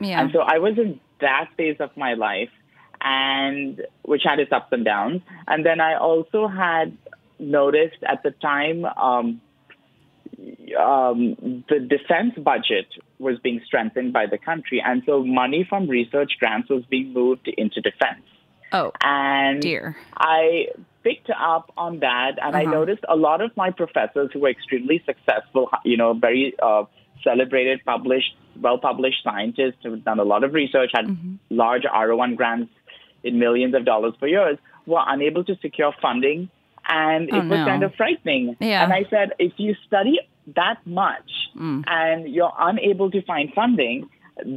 yeah. 0.00 0.20
And 0.20 0.30
so 0.32 0.40
I 0.40 0.58
was 0.58 0.76
in 0.78 1.00
that 1.20 1.48
phase 1.56 1.76
of 1.80 1.96
my 1.96 2.14
life, 2.14 2.50
and 3.00 3.84
which 4.02 4.22
had 4.24 4.38
its 4.38 4.52
ups 4.52 4.68
and 4.72 4.84
downs. 4.84 5.22
And 5.46 5.64
then 5.64 5.80
I 5.80 5.96
also 5.96 6.46
had 6.48 6.96
noticed 7.38 8.02
at 8.06 8.22
the 8.22 8.30
time 8.30 8.84
um, 8.84 9.40
um, 10.78 11.64
the 11.68 11.80
defense 11.80 12.34
budget 12.38 12.86
was 13.18 13.38
being 13.40 13.60
strengthened 13.64 14.12
by 14.12 14.26
the 14.26 14.38
country, 14.38 14.82
and 14.84 15.02
so 15.06 15.22
money 15.24 15.64
from 15.68 15.88
research 15.88 16.32
grants 16.38 16.68
was 16.68 16.84
being 16.86 17.12
moved 17.12 17.48
into 17.48 17.80
defense. 17.80 18.24
oh, 18.72 18.92
And 19.02 19.60
dear. 19.62 19.96
I 20.16 20.68
picked 21.04 21.30
up 21.30 21.70
on 21.76 22.00
that, 22.00 22.32
and 22.42 22.56
I 22.56 22.62
Uh-huh. 22.62 22.78
noticed 22.80 23.04
a 23.08 23.16
lot 23.16 23.40
of 23.46 23.50
my 23.56 23.70
professors 23.70 24.30
who 24.32 24.40
were 24.40 24.48
extremely 24.56 24.98
successful, 25.10 25.70
you 25.84 25.96
know, 25.96 26.10
very 26.14 26.54
uh, 26.62 26.84
celebrated, 27.22 27.80
published, 27.84 28.34
well 28.60 28.78
published 28.78 29.22
scientists 29.22 29.80
who've 29.82 30.04
done 30.10 30.18
a 30.18 30.24
lot 30.32 30.42
of 30.44 30.50
research, 30.54 30.90
had 30.94 31.06
Mm-hmm. 31.06 31.34
large 31.64 31.82
R01 31.84 32.36
grants 32.36 32.72
in 33.22 33.38
millions 33.38 33.74
of 33.74 33.84
dollars 33.84 34.14
for 34.18 34.26
years, 34.28 34.58
were 34.86 35.02
unable 35.06 35.44
to 35.44 35.54
secure 35.66 35.92
funding. 36.02 36.48
And 36.88 37.30
Oh, 37.32 37.36
it 37.38 37.44
was 37.52 37.58
no. 37.60 37.66
kind 37.72 37.82
of 37.82 37.94
frightening. 37.94 38.56
Yeah. 38.60 38.82
And 38.84 38.92
I 38.92 39.04
said, 39.08 39.32
if 39.38 39.52
you 39.56 39.74
study 39.86 40.16
that 40.60 40.78
much 40.86 41.30
Mm. 41.56 41.84
and 41.86 42.28
you're 42.34 42.52
unable 42.70 43.10
to 43.16 43.20
find 43.22 43.46
funding, 43.54 43.98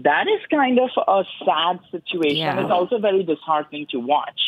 that 0.09 0.25
is 0.35 0.41
kind 0.49 0.77
of 0.85 0.89
a 1.07 1.23
sad 1.45 1.79
situation. 1.91 2.37
Yeah. 2.37 2.59
It's 2.61 2.71
also 2.71 2.97
very 2.97 3.23
disheartening 3.23 3.85
to 3.91 3.99
watch. 3.99 4.41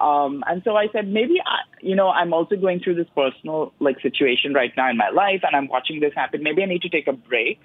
Um, 0.00 0.42
and 0.46 0.62
so 0.64 0.76
I 0.76 0.88
said, 0.92 1.08
maybe, 1.08 1.40
I, 1.44 1.58
you 1.80 1.94
know, 1.94 2.08
I'm 2.08 2.32
also 2.32 2.56
going 2.56 2.80
through 2.80 2.96
this 2.96 3.06
personal 3.14 3.72
like 3.78 4.00
situation 4.00 4.52
right 4.52 4.72
now 4.76 4.90
in 4.90 4.96
my 4.96 5.10
life, 5.10 5.42
and 5.44 5.54
I'm 5.54 5.68
watching 5.68 6.00
this 6.00 6.12
happen. 6.14 6.42
Maybe 6.42 6.62
I 6.62 6.66
need 6.66 6.82
to 6.82 6.88
take 6.88 7.06
a 7.06 7.12
break 7.12 7.60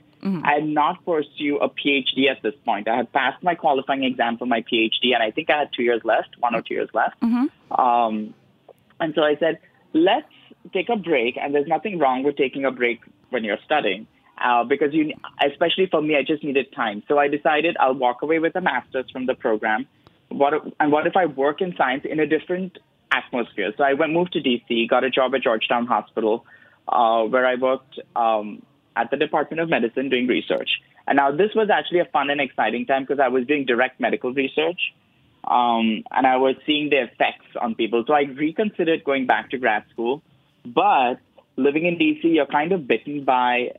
and 0.45 0.73
not 0.73 1.03
pursue 1.05 1.57
a 1.57 1.69
PhD 1.69 2.29
at 2.29 2.41
this 2.43 2.53
point. 2.65 2.87
I 2.87 2.97
had 2.97 3.11
passed 3.13 3.41
my 3.41 3.55
qualifying 3.55 4.03
exam 4.03 4.37
for 4.37 4.45
my 4.45 4.61
PhD, 4.61 5.13
and 5.13 5.23
I 5.23 5.31
think 5.31 5.49
I 5.49 5.59
had 5.59 5.69
two 5.75 5.83
years 5.83 6.01
left, 6.03 6.35
one 6.39 6.55
or 6.55 6.61
two 6.61 6.73
years 6.73 6.89
left. 6.93 7.15
Um, 7.71 8.33
and 8.99 9.13
so 9.15 9.21
I 9.23 9.37
said, 9.39 9.59
let's 9.93 10.27
take 10.73 10.89
a 10.89 10.97
break. 10.97 11.37
And 11.37 11.55
there's 11.55 11.67
nothing 11.67 11.99
wrong 11.99 12.23
with 12.23 12.35
taking 12.35 12.65
a 12.65 12.71
break 12.71 12.99
when 13.29 13.43
you're 13.43 13.59
studying. 13.63 14.07
Uh, 14.41 14.63
because 14.63 14.93
you, 14.93 15.13
especially 15.45 15.87
for 15.87 16.01
me, 16.01 16.15
I 16.15 16.23
just 16.23 16.43
needed 16.43 16.71
time. 16.73 17.03
So 17.07 17.17
I 17.17 17.27
decided 17.27 17.75
I'll 17.77 17.93
walk 17.93 18.21
away 18.21 18.39
with 18.39 18.55
a 18.55 18.61
master's 18.61 19.09
from 19.11 19.25
the 19.25 19.35
program. 19.35 19.85
What 20.29 20.53
and 20.79 20.91
what 20.91 21.07
if 21.07 21.15
I 21.17 21.25
work 21.25 21.61
in 21.61 21.75
science 21.75 22.05
in 22.09 22.19
a 22.19 22.27
different 22.27 22.77
atmosphere? 23.11 23.73
So 23.77 23.83
I 23.83 23.93
went 23.93 24.13
moved 24.13 24.33
to 24.33 24.41
DC, 24.41 24.87
got 24.89 25.03
a 25.03 25.09
job 25.09 25.33
at 25.35 25.41
Georgetown 25.41 25.85
Hospital, 25.87 26.45
uh, 26.87 27.23
where 27.23 27.45
I 27.45 27.55
worked 27.55 27.99
um, 28.15 28.61
at 28.95 29.09
the 29.11 29.17
Department 29.17 29.59
of 29.61 29.69
Medicine 29.69 30.09
doing 30.09 30.27
research. 30.27 30.69
And 31.07 31.17
now 31.17 31.31
this 31.31 31.51
was 31.55 31.69
actually 31.71 31.99
a 31.99 32.05
fun 32.05 32.29
and 32.29 32.39
exciting 32.39 32.85
time 32.85 33.03
because 33.03 33.19
I 33.19 33.29
was 33.29 33.47
doing 33.47 33.65
direct 33.65 33.99
medical 33.99 34.31
research 34.31 34.79
um, 35.45 36.03
and 36.11 36.27
I 36.27 36.37
was 36.37 36.55
seeing 36.67 36.89
the 36.91 37.01
effects 37.03 37.47
on 37.59 37.73
people. 37.73 38.03
So 38.05 38.13
I 38.13 38.21
reconsidered 38.23 39.03
going 39.03 39.25
back 39.25 39.49
to 39.51 39.57
grad 39.57 39.85
school, 39.91 40.21
but 40.65 41.15
living 41.55 41.85
in 41.87 41.95
DC, 41.97 42.23
you're 42.23 42.45
kind 42.45 42.71
of 42.71 42.87
bitten 42.87 43.23
by 43.23 43.71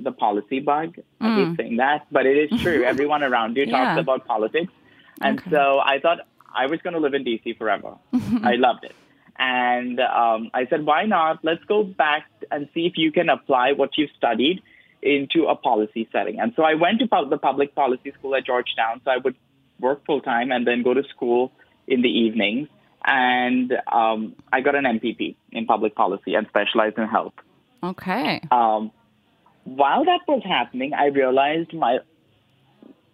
the 0.00 0.10
policy 0.10 0.58
bug. 0.58 0.96
I 1.20 1.34
hate 1.34 1.56
saying 1.56 1.76
that, 1.76 2.06
but 2.10 2.26
it 2.26 2.36
is 2.50 2.60
true. 2.60 2.82
Everyone 2.92 3.22
around 3.22 3.56
you 3.56 3.64
Mm. 3.66 3.70
Yeah. 3.70 3.84
talks 3.84 4.00
about 4.00 4.26
politics, 4.26 4.72
and 5.22 5.38
Okay. 5.40 5.50
so 5.50 5.78
I 5.78 5.98
thought 6.00 6.18
I 6.54 6.66
was 6.66 6.80
going 6.82 6.94
to 6.94 7.00
live 7.00 7.14
in 7.14 7.24
DC 7.24 7.56
forever. 7.58 7.94
I 8.42 8.54
loved 8.56 8.84
it. 8.84 8.94
And 9.38 9.98
um, 10.00 10.50
I 10.54 10.66
said, 10.68 10.84
why 10.84 11.06
not? 11.06 11.40
Let's 11.42 11.64
go 11.64 11.82
back 11.82 12.26
and 12.50 12.68
see 12.74 12.86
if 12.86 12.94
you 12.96 13.10
can 13.10 13.28
apply 13.28 13.72
what 13.72 13.90
you've 13.96 14.10
studied 14.16 14.62
into 15.00 15.46
a 15.46 15.56
policy 15.56 16.08
setting. 16.12 16.38
And 16.38 16.52
so 16.54 16.62
I 16.62 16.74
went 16.74 17.00
to 17.00 17.06
the 17.28 17.38
public 17.38 17.74
policy 17.74 18.12
school 18.18 18.34
at 18.36 18.44
Georgetown. 18.46 19.00
So 19.04 19.10
I 19.10 19.16
would 19.16 19.34
work 19.80 20.04
full 20.04 20.20
time 20.20 20.52
and 20.52 20.66
then 20.66 20.82
go 20.82 20.94
to 20.94 21.02
school 21.04 21.50
in 21.88 22.02
the 22.02 22.08
evenings. 22.08 22.68
And 23.04 23.72
um, 23.90 24.36
I 24.52 24.60
got 24.60 24.74
an 24.76 24.84
MPP 24.84 25.34
in 25.50 25.66
public 25.66 25.94
policy 25.96 26.34
and 26.34 26.46
specialized 26.48 26.98
in 26.98 27.08
health. 27.08 27.34
Okay. 27.82 28.40
Um, 28.52 28.92
while 29.64 30.04
that 30.04 30.20
was 30.28 30.42
happening, 30.44 30.92
I 30.94 31.06
realized 31.06 31.72
my 31.72 31.98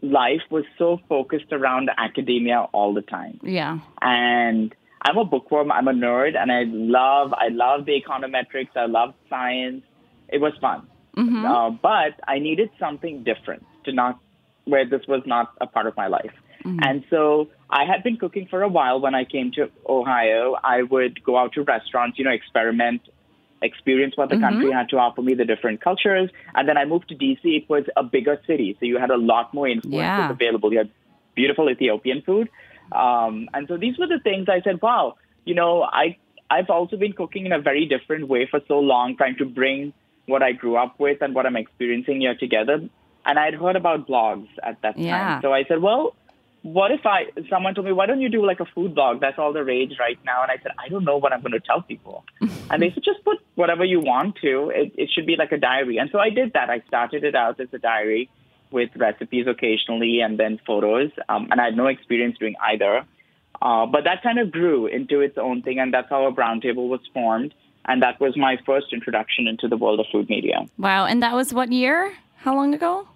life 0.03 0.43
was 0.51 0.65
so 0.79 0.99
focused 1.09 1.53
around 1.53 1.91
academia 1.99 2.67
all 2.73 2.95
the 2.95 3.03
time 3.03 3.41
Yeah. 3.43 3.79
and 4.01 4.75
I'm 5.01 5.17
a 5.17 5.25
bookworm. 5.25 5.71
I'm 5.71 5.87
a 5.87 5.93
nerd, 5.93 6.37
and 6.37 6.51
I 6.51 6.65
love 6.67 7.33
I 7.33 7.49
love 7.51 7.85
the 7.87 7.95
econometrics. 8.03 8.77
I 8.77 8.87
love 8.87 9.15
science. 9.31 9.85
It 10.29 10.41
was 10.41 10.53
fun, 10.61 10.89
uh, 11.47 11.71
but 11.71 12.19
I 12.27 12.41
needed 12.41 12.71
something 12.81 13.23
different 13.23 13.65
to 13.85 13.93
not 13.93 14.19
where 14.65 14.85
this 14.85 15.03
was 15.07 15.23
not 15.25 15.53
a 15.61 15.69
part 15.69 15.87
of 15.87 15.97
my 15.97 16.09
life. 16.09 16.33
And 16.65 17.05
so 17.09 17.49
I 17.71 17.85
had 17.87 18.03
been 18.03 18.17
cooking 18.19 18.47
for 18.51 18.63
a 18.63 18.69
while. 18.69 19.01
When 19.01 19.15
I 19.15 19.25
came 19.25 19.53
to 19.53 19.71
Ohio, 19.89 20.57
I 20.63 20.83
would 20.83 21.23
go 21.23 21.39
out 21.39 21.53
to 21.55 21.63
restaurants, 21.63 22.19
you 22.19 22.25
know, 22.25 22.33
experiment, 22.33 23.03
experience 23.63 24.17
what 24.17 24.29
the 24.31 24.37
country 24.37 24.71
had 24.71 24.89
to 24.91 24.97
offer 24.99 25.23
me, 25.23 25.35
the 25.35 25.45
different 25.45 25.81
cultures. 25.81 26.31
And 26.55 26.69
then 26.69 26.77
I 26.77 26.85
moved 26.85 27.09
to 27.09 27.15
DC. 27.15 27.41
It 27.45 27.69
was 27.69 27.85
a 27.97 28.03
bigger 28.03 28.41
city, 28.47 28.77
so 28.79 28.87
you 28.87 28.99
had 28.99 29.11
a 29.11 29.17
lot 29.17 29.53
more 29.53 29.69
influences 29.69 30.17
Yeah. 30.17 30.31
available. 30.31 30.73
You 30.73 30.79
had 30.79 30.91
beautiful 31.35 31.69
Ethiopian 31.71 32.23
food. 32.23 32.49
Um, 32.93 33.49
and 33.55 33.69
so 33.69 33.77
these 33.77 33.99
were 33.99 34.07
the 34.07 34.21
things 34.23 34.49
I 34.49 34.61
said, 34.63 34.81
wow, 34.83 35.15
you 35.45 35.55
know, 35.55 35.83
I, 35.83 36.17
I've 36.51 36.71
also 36.71 36.97
been 36.97 37.13
cooking 37.13 37.47
in 37.47 37.53
a 37.53 37.61
very 37.61 37.87
different 37.87 38.29
way 38.29 38.47
for 38.51 38.61
so 38.67 38.79
long, 38.79 39.17
trying 39.17 39.37
to 39.37 39.45
bring 39.45 39.93
what 40.27 40.43
I 40.43 40.53
grew 40.53 40.77
up 40.77 40.99
with 40.99 41.19
and 41.23 41.35
what 41.35 41.47
I'm 41.47 41.57
experiencing 41.57 42.21
here 42.21 42.35
together. 42.35 42.81
And 43.27 43.39
I'd 43.39 43.55
heard 43.55 43.77
about 43.77 44.07
blogs 44.09 44.49
at 44.63 44.81
that 44.83 44.97
Yeah. 44.97 45.19
time. 45.19 45.39
So 45.43 45.53
I 45.53 45.65
said, 45.65 45.83
well, 45.83 46.15
what 46.73 46.91
if 46.91 47.07
I 47.07 47.27
someone 47.49 47.75
told 47.75 47.87
me, 47.87 47.93
why 47.93 48.07
don't 48.07 48.21
you 48.21 48.29
do 48.29 48.45
like 48.45 48.61
a 48.61 48.67
food 48.75 48.95
blog? 48.95 49.21
That's 49.21 49.39
all 49.39 49.53
the 49.53 49.65
rage 49.65 49.93
right 49.99 50.19
now. 50.25 50.43
And 50.43 50.51
I 50.51 50.57
said, 50.63 50.73
I 50.79 50.89
don't 50.89 51.05
know 51.05 51.17
what 51.17 51.33
I'm 51.33 51.41
going 51.41 51.53
to 51.53 51.61
tell 51.61 51.83
people. 51.83 52.25
and 52.71 52.83
they 52.83 52.91
said, 52.91 53.03
just 53.05 53.25
put 53.25 53.39
whatever 53.55 53.85
you 53.85 54.01
want 54.01 54.37
to. 54.43 54.71
It, 54.75 54.93
it 54.97 55.11
should 55.15 55.27
be 55.27 55.37
like 55.37 55.53
a 55.53 55.59
diary. 55.59 55.99
And 55.99 56.11
so 56.13 56.19
I 56.19 56.31
did 56.31 56.53
that. 56.55 56.71
I 56.71 56.83
started 56.87 57.25
it 57.25 57.35
out 57.35 57.61
as 57.61 57.69
a 57.73 57.79
diary 57.79 58.31
with 58.71 58.91
recipes 58.97 59.47
occasionally 59.47 60.21
and 60.21 60.39
then 60.39 60.61
photos. 60.67 61.11
Um, 61.29 61.49
and 61.51 61.61
I 61.61 61.67
had 61.67 61.77
no 61.77 61.87
experience 61.87 62.37
doing 62.39 62.55
either. 62.63 63.05
Uh, 63.61 63.87
but 63.87 64.05
that 64.05 64.23
kind 64.23 64.39
of 64.39 64.53
grew 64.53 64.87
into 64.87 65.21
its 65.21 65.37
own 65.37 65.63
thing, 65.63 65.81
and 65.81 65.93
that's 65.93 66.09
how 66.09 66.27
a 66.27 66.31
brown 66.31 66.61
table 66.61 66.89
was 66.89 67.01
formed. 67.13 67.53
And 67.87 68.03
that 68.03 68.21
was 68.21 68.37
my 68.37 68.59
first 68.67 68.93
introduction 68.93 69.49
into 69.49 69.67
the 69.67 69.77
world 69.77 69.99
of 69.99 70.07
food 70.13 70.29
media. 70.29 70.67
Wow. 70.77 71.07
And 71.07 71.23
that 71.23 71.35
was 71.35 71.55
what 71.55 71.73
year? 71.73 72.15
How 72.37 72.55
long 72.55 72.75
ago? 72.75 73.09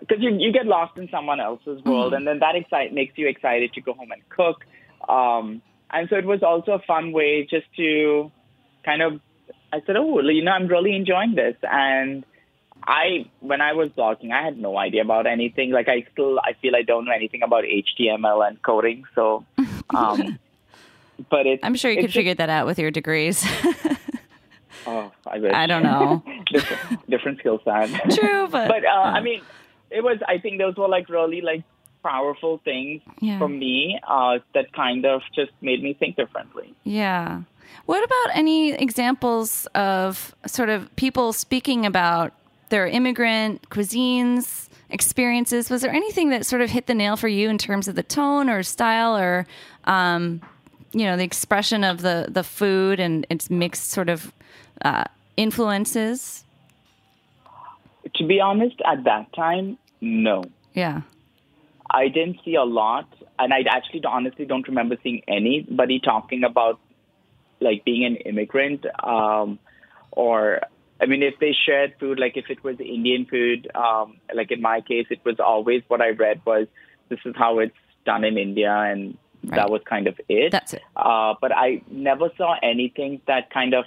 because 0.00 0.22
you 0.22 0.30
you 0.38 0.50
get 0.50 0.64
lost 0.64 0.96
in 0.96 1.10
someone 1.10 1.40
else's 1.40 1.84
world, 1.84 2.14
and 2.14 2.26
then 2.26 2.38
that 2.38 2.56
excite 2.56 2.94
makes 2.94 3.18
you 3.18 3.28
excited 3.28 3.74
to 3.74 3.82
go 3.82 3.92
home 3.92 4.10
and 4.10 4.26
cook. 4.30 4.64
Um, 5.10 5.60
and 5.90 6.08
so 6.08 6.16
it 6.16 6.24
was 6.24 6.42
also 6.42 6.72
a 6.72 6.78
fun 6.86 7.12
way 7.12 7.46
just 7.48 7.66
to 7.76 8.32
kind 8.82 9.02
of. 9.02 9.20
I 9.72 9.80
said, 9.86 9.96
oh, 9.96 10.20
you 10.20 10.42
know, 10.44 10.52
I'm 10.52 10.66
really 10.68 10.94
enjoying 10.94 11.34
this, 11.34 11.56
and 11.62 12.24
I 12.86 13.28
when 13.40 13.60
I 13.60 13.72
was 13.72 13.88
blogging, 13.90 14.32
I 14.32 14.42
had 14.42 14.58
no 14.58 14.76
idea 14.78 15.02
about 15.02 15.26
anything. 15.26 15.70
Like 15.72 15.88
I 15.88 16.06
still, 16.12 16.38
I 16.40 16.52
feel 16.60 16.76
I 16.76 16.82
don't 16.82 17.04
know 17.04 17.12
anything 17.12 17.42
about 17.42 17.64
HTML 17.64 18.46
and 18.46 18.62
coding. 18.62 19.04
So, 19.14 19.44
um, 19.94 20.38
but 21.30 21.46
it's 21.46 21.64
I'm 21.64 21.74
sure 21.74 21.90
you 21.90 21.96
could 21.98 22.06
just- 22.06 22.14
figure 22.16 22.34
that 22.34 22.48
out 22.48 22.66
with 22.66 22.78
your 22.78 22.90
degrees. 22.90 23.44
Oh, 24.88 25.10
I 25.26 25.38
wish. 25.40 25.52
I 25.52 25.66
don't 25.66 25.82
know. 25.82 26.22
different, 26.46 27.10
different 27.10 27.38
skill 27.40 27.60
set. 27.64 27.88
True, 28.12 28.46
but, 28.46 28.68
but 28.68 28.84
uh, 28.84 28.88
I 28.90 29.20
mean, 29.20 29.40
it 29.90 30.02
was. 30.02 30.18
I 30.28 30.38
think 30.38 30.58
those 30.58 30.76
were 30.76 30.86
like 30.86 31.08
really 31.08 31.40
like 31.40 31.64
powerful 32.04 32.60
things 32.64 33.02
Yeah. 33.20 33.38
for 33.38 33.48
me 33.48 33.98
uh, 34.06 34.38
that 34.54 34.72
kind 34.72 35.04
of 35.04 35.22
just 35.34 35.50
made 35.60 35.82
me 35.82 35.94
think 35.94 36.14
differently. 36.14 36.72
Yeah. 36.84 37.42
What 37.86 38.02
about 38.04 38.36
any 38.36 38.72
examples 38.72 39.66
of 39.74 40.34
sort 40.46 40.68
of 40.68 40.94
people 40.96 41.32
speaking 41.32 41.86
about 41.86 42.32
their 42.68 42.86
immigrant 42.86 43.68
cuisines, 43.70 44.68
experiences? 44.90 45.70
Was 45.70 45.82
there 45.82 45.92
anything 45.92 46.30
that 46.30 46.46
sort 46.46 46.62
of 46.62 46.70
hit 46.70 46.86
the 46.86 46.94
nail 46.94 47.16
for 47.16 47.28
you 47.28 47.48
in 47.48 47.58
terms 47.58 47.88
of 47.88 47.94
the 47.94 48.02
tone 48.02 48.50
or 48.50 48.62
style 48.62 49.16
or, 49.16 49.46
um, 49.84 50.40
you 50.92 51.04
know, 51.04 51.16
the 51.16 51.24
expression 51.24 51.84
of 51.84 52.02
the, 52.02 52.26
the 52.28 52.42
food 52.42 52.98
and 52.98 53.26
its 53.30 53.50
mixed 53.50 53.90
sort 53.90 54.08
of 54.08 54.32
uh, 54.82 55.04
influences? 55.36 56.44
To 58.16 58.26
be 58.26 58.40
honest, 58.40 58.76
at 58.84 59.04
that 59.04 59.32
time, 59.32 59.78
no. 60.00 60.44
Yeah. 60.74 61.02
I 61.90 62.08
didn't 62.08 62.40
see 62.44 62.54
a 62.54 62.64
lot, 62.64 63.06
and 63.38 63.52
I 63.52 63.60
actually 63.68 64.02
honestly 64.04 64.44
don't 64.44 64.66
remember 64.66 64.96
seeing 65.02 65.22
anybody 65.28 66.00
talking 66.00 66.42
about 66.44 66.80
like 67.60 67.84
being 67.84 68.04
an 68.04 68.16
immigrant, 68.16 68.86
um, 69.02 69.58
or 70.10 70.60
I 71.00 71.06
mean, 71.06 71.22
if 71.22 71.38
they 71.38 71.54
shared 71.66 71.94
food, 72.00 72.18
like 72.18 72.36
if 72.36 72.46
it 72.48 72.62
was 72.64 72.78
Indian 72.80 73.26
food, 73.26 73.70
um, 73.74 74.16
like 74.34 74.50
in 74.50 74.60
my 74.62 74.80
case, 74.80 75.06
it 75.10 75.20
was 75.24 75.36
always 75.40 75.82
what 75.88 76.00
I 76.00 76.10
read 76.10 76.40
was 76.44 76.66
this 77.08 77.20
is 77.24 77.34
how 77.36 77.58
it's 77.58 77.76
done 78.04 78.24
in 78.24 78.38
India, 78.38 78.72
and 78.72 79.16
Right. 79.44 79.56
that 79.56 79.70
was 79.70 79.80
kind 79.88 80.08
of 80.08 80.18
it. 80.28 80.50
That's 80.50 80.74
it. 80.74 80.82
Uh, 80.96 81.34
but 81.40 81.52
I 81.54 81.82
never 81.88 82.30
saw 82.36 82.56
anything 82.62 83.20
that 83.26 83.50
kind 83.50 83.74
of 83.74 83.84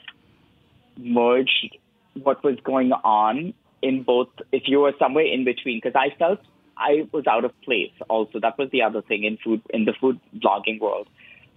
merged 0.98 1.78
what 2.14 2.44
was 2.44 2.58
going 2.64 2.94
on 2.94 3.54
in 3.82 4.04
both. 4.04 4.30
If 4.54 4.64
you 4.68 4.80
were 4.80 4.94
somewhere 4.98 5.26
in 5.26 5.44
between, 5.44 5.82
because 5.84 5.96
I 5.96 6.16
felt 6.18 6.40
I 6.78 7.08
was 7.12 7.28
out 7.28 7.44
of 7.44 7.60
place. 7.62 7.92
Also, 8.10 8.40
that 8.40 8.58
was 8.58 8.70
the 8.72 8.84
other 8.84 9.02
thing 9.02 9.26
in 9.26 9.38
food 9.38 9.62
in 9.72 9.84
the 9.84 9.94
food 10.00 10.20
blogging 10.38 10.80
world. 10.80 11.08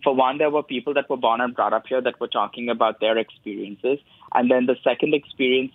For 0.05 0.15
one, 0.15 0.39
there 0.39 0.51
were 0.51 0.63
people 0.63 0.95
that 0.95 1.09
were 1.09 1.17
born 1.17 1.41
and 1.41 1.55
brought 1.55 1.73
up 1.73 1.87
here 1.87 2.01
that 2.01 2.19
were 2.21 2.29
talking 2.29 2.69
about 2.69 3.01
their 3.01 3.17
experiences, 3.19 3.99
and 4.35 4.51
then 4.51 4.67
the 4.67 4.77
second 4.83 5.15
experience 5.15 5.73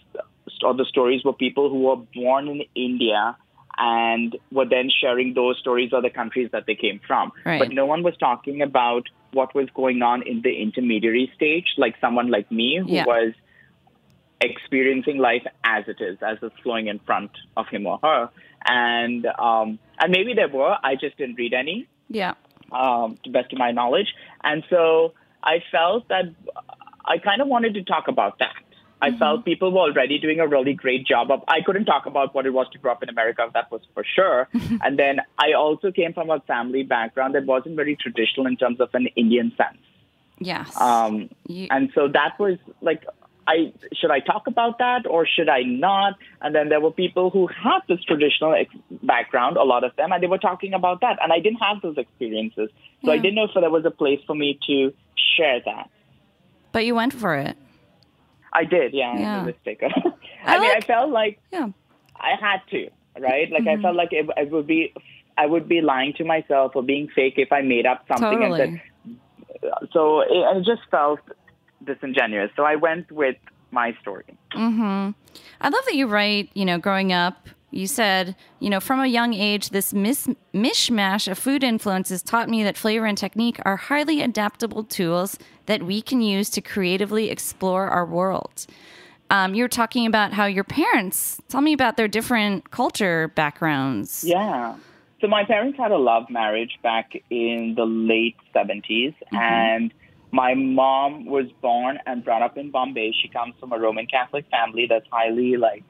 or 0.63 0.73
the 0.73 0.85
stories 0.85 1.23
were 1.23 1.33
people 1.33 1.69
who 1.69 1.81
were 1.83 1.97
born 2.15 2.47
in 2.47 2.63
India 2.75 3.37
and 3.77 4.35
were 4.51 4.65
then 4.65 4.89
sharing 4.89 5.33
those 5.35 5.57
stories 5.59 5.91
or 5.93 6.01
the 6.01 6.09
countries 6.09 6.49
that 6.51 6.65
they 6.65 6.73
came 6.75 6.99
from. 7.05 7.31
Right. 7.45 7.59
But 7.59 7.71
no 7.71 7.85
one 7.85 8.01
was 8.01 8.17
talking 8.17 8.61
about 8.61 9.03
what 9.33 9.53
was 9.53 9.67
going 9.75 10.01
on 10.01 10.23
in 10.25 10.41
the 10.41 10.61
intermediary 10.61 11.31
stage, 11.35 11.65
like 11.77 11.95
someone 12.01 12.29
like 12.29 12.51
me 12.51 12.79
who 12.81 12.91
Yeah. 12.91 13.05
was 13.05 13.33
experiencing 14.41 15.17
life 15.17 15.45
as 15.63 15.83
it 15.87 15.97
is, 16.01 16.17
as 16.21 16.37
it's 16.41 16.55
flowing 16.63 16.87
in 16.87 16.99
front 16.99 17.31
of 17.55 17.67
him 17.67 17.85
or 17.85 17.99
her. 18.01 18.29
And 18.65 19.25
um, 19.37 19.79
and 19.99 20.11
maybe 20.11 20.33
there 20.33 20.47
were, 20.47 20.75
I 20.83 20.95
just 20.95 21.17
didn't 21.17 21.35
read 21.35 21.53
any 21.53 21.87
Yeah. 22.09 22.33
Um, 22.71 23.17
to 23.23 23.29
best 23.29 23.51
of 23.53 23.59
my 23.59 23.71
knowledge. 23.71 24.07
And 24.43 24.63
so 24.69 25.13
I 25.43 25.63
felt 25.71 26.07
that 26.09 26.25
I 27.05 27.17
kind 27.17 27.41
of 27.41 27.47
wanted 27.47 27.73
to 27.75 27.83
talk 27.83 28.07
about 28.07 28.39
that. 28.39 28.53
I 28.99 29.11
felt 29.11 29.45
people 29.45 29.71
were 29.71 29.81
already 29.81 30.17
doing 30.17 30.39
a 30.39 30.47
really 30.47 30.73
great 30.73 31.05
job 31.05 31.29
of. 31.29 31.43
I 31.47 31.61
couldn't 31.61 31.85
talk 31.85 32.07
about 32.07 32.33
what 32.33 32.47
it 32.47 32.49
was 32.51 32.67
to 32.71 32.79
grow 32.79 32.93
up 32.93 33.03
in 33.03 33.09
America, 33.09 33.47
that 33.53 33.71
was 33.71 33.81
for 33.93 34.03
sure. 34.03 34.49
and 34.81 34.97
then 34.97 35.19
I 35.37 35.53
also 35.53 35.91
came 35.91 36.13
from 36.13 36.31
a 36.31 36.39
family 36.41 36.81
background 36.81 37.35
that 37.35 37.45
wasn't 37.45 37.75
very 37.75 37.95
traditional 37.95 38.47
in 38.47 38.57
terms 38.57 38.79
of 38.79 38.89
an 38.95 39.07
Indian 39.15 39.51
sense. 39.55 39.77
Yes. 40.39 40.75
Um, 40.81 41.29
You- 41.47 41.67
and 41.69 41.91
so 41.93 42.07
that 42.07 42.39
was 42.39 42.57
like, 42.81 43.05
I 43.47 43.71
should 43.93 44.11
I 44.11 44.19
talk 44.19 44.47
about 44.47 44.77
that 44.79 45.07
or 45.07 45.25
should 45.25 45.49
I 45.49 45.61
not? 45.63 46.15
And 46.41 46.53
then 46.53 46.69
there 46.69 46.81
were 46.81 46.91
people 46.91 47.29
who 47.29 47.47
had 47.47 47.79
this 47.87 48.03
traditional 48.03 48.53
ex- 48.53 48.75
background, 49.03 49.57
a 49.57 49.63
lot 49.63 49.83
of 49.83 49.95
them, 49.95 50.11
and 50.11 50.21
they 50.21 50.27
were 50.27 50.37
talking 50.37 50.73
about 50.73 51.01
that, 51.01 51.17
and 51.21 51.31
I 51.31 51.39
didn't 51.39 51.59
have 51.59 51.81
those 51.81 51.97
experiences, 51.97 52.69
so 53.03 53.11
I 53.11 53.17
didn't 53.17 53.35
know 53.35 53.45
if 53.45 53.51
there 53.55 53.69
was 53.69 53.85
a 53.85 53.91
place 53.91 54.19
for 54.27 54.35
me 54.35 54.59
to 54.67 54.93
share 55.37 55.61
that. 55.65 55.89
but 56.73 56.85
you 56.85 56.93
went 56.95 57.13
for 57.13 57.35
it. 57.35 57.57
I 58.53 58.63
did, 58.65 58.93
yeah, 58.93 59.17
Yeah. 59.17 59.51
I 59.65 59.77
I, 60.55 60.59
mean, 60.59 60.71
I 60.75 60.81
felt 60.81 61.09
like 61.11 61.39
Yeah. 61.51 61.69
I 62.15 62.31
had 62.39 62.61
to, 62.71 62.89
right? 63.19 63.49
Like 63.51 63.61
I 63.61 63.73
mm-hmm. 63.73 63.81
felt 63.81 63.95
like 63.95 64.11
it, 64.11 64.25
it 64.35 64.51
would 64.51 64.67
be 64.67 64.93
I 65.37 65.45
would 65.45 65.67
be 65.69 65.81
lying 65.81 66.13
to 66.13 66.23
myself 66.23 66.71
or 66.75 66.83
being 66.83 67.07
fake 67.15 67.35
if 67.37 67.51
I 67.51 67.61
made 67.61 67.85
up 67.85 68.05
something 68.07 68.39
Totally. 68.39 68.61
and 68.61 68.81
said. 69.61 69.89
So 69.93 70.21
it, 70.21 70.57
it 70.57 70.65
just 70.65 70.81
felt 70.89 71.19
disingenuous. 71.83 72.51
So 72.55 72.63
I 72.63 72.75
went 72.75 73.11
with 73.11 73.37
my 73.71 73.95
story. 74.01 74.25
I 75.61 75.69
love 75.69 75.85
that 75.85 75.95
you 75.95 76.07
write, 76.07 76.49
you 76.53 76.65
know, 76.65 76.77
growing 76.77 77.11
up, 77.11 77.49
you 77.71 77.85
said, 77.85 78.35
you 78.59 78.69
know, 78.69 78.79
from 78.79 79.01
a 79.01 79.07
young 79.07 79.33
age, 79.33 79.71
this 79.71 79.93
mis- 79.93 80.29
mishmash 80.53 81.29
of 81.29 81.37
food 81.37 81.63
influences 81.63 82.23
taught 82.23 82.49
me 82.49 82.63
that 82.63 82.77
flavor 82.77 83.05
and 83.05 83.17
technique 83.17 83.59
are 83.65 83.75
highly 83.75 84.21
adaptable 84.21 84.83
tools 84.83 85.37
that 85.65 85.83
we 85.83 86.01
can 86.01 86.21
use 86.21 86.49
to 86.51 86.61
creatively 86.61 87.29
explore 87.29 87.87
our 87.87 88.05
world. 88.05 88.65
Um, 89.29 89.53
you 89.53 89.63
were 89.63 89.69
talking 89.69 90.07
about 90.07 90.31
how 90.31 90.45
your 90.45 90.63
parents, 90.63 91.41
tell 91.49 91.59
me 91.59 91.73
about 91.73 91.97
their 91.97 92.07
different 92.07 92.71
culture 92.71 93.27
backgrounds. 93.35 94.23
Yeah. 94.25 94.75
So 95.19 95.27
my 95.27 95.43
parents 95.43 95.77
had 95.77 95.91
a 95.91 95.97
love 95.97 96.29
marriage 96.29 96.79
back 96.81 97.21
in 97.29 97.73
the 97.75 97.85
late 97.85 98.37
70s, 98.55 99.13
and 99.31 99.93
my 100.31 100.53
mom 100.53 101.25
was 101.25 101.45
born 101.61 101.99
and 102.05 102.23
brought 102.23 102.41
up 102.41 102.57
in 102.57 102.71
Bombay. 102.71 103.13
She 103.21 103.29
comes 103.29 103.53
from 103.59 103.71
a 103.71 103.79
Roman 103.79 104.07
Catholic 104.07 104.45
family 104.51 104.85
that's 104.89 105.05
highly 105.11 105.57
like 105.57 105.83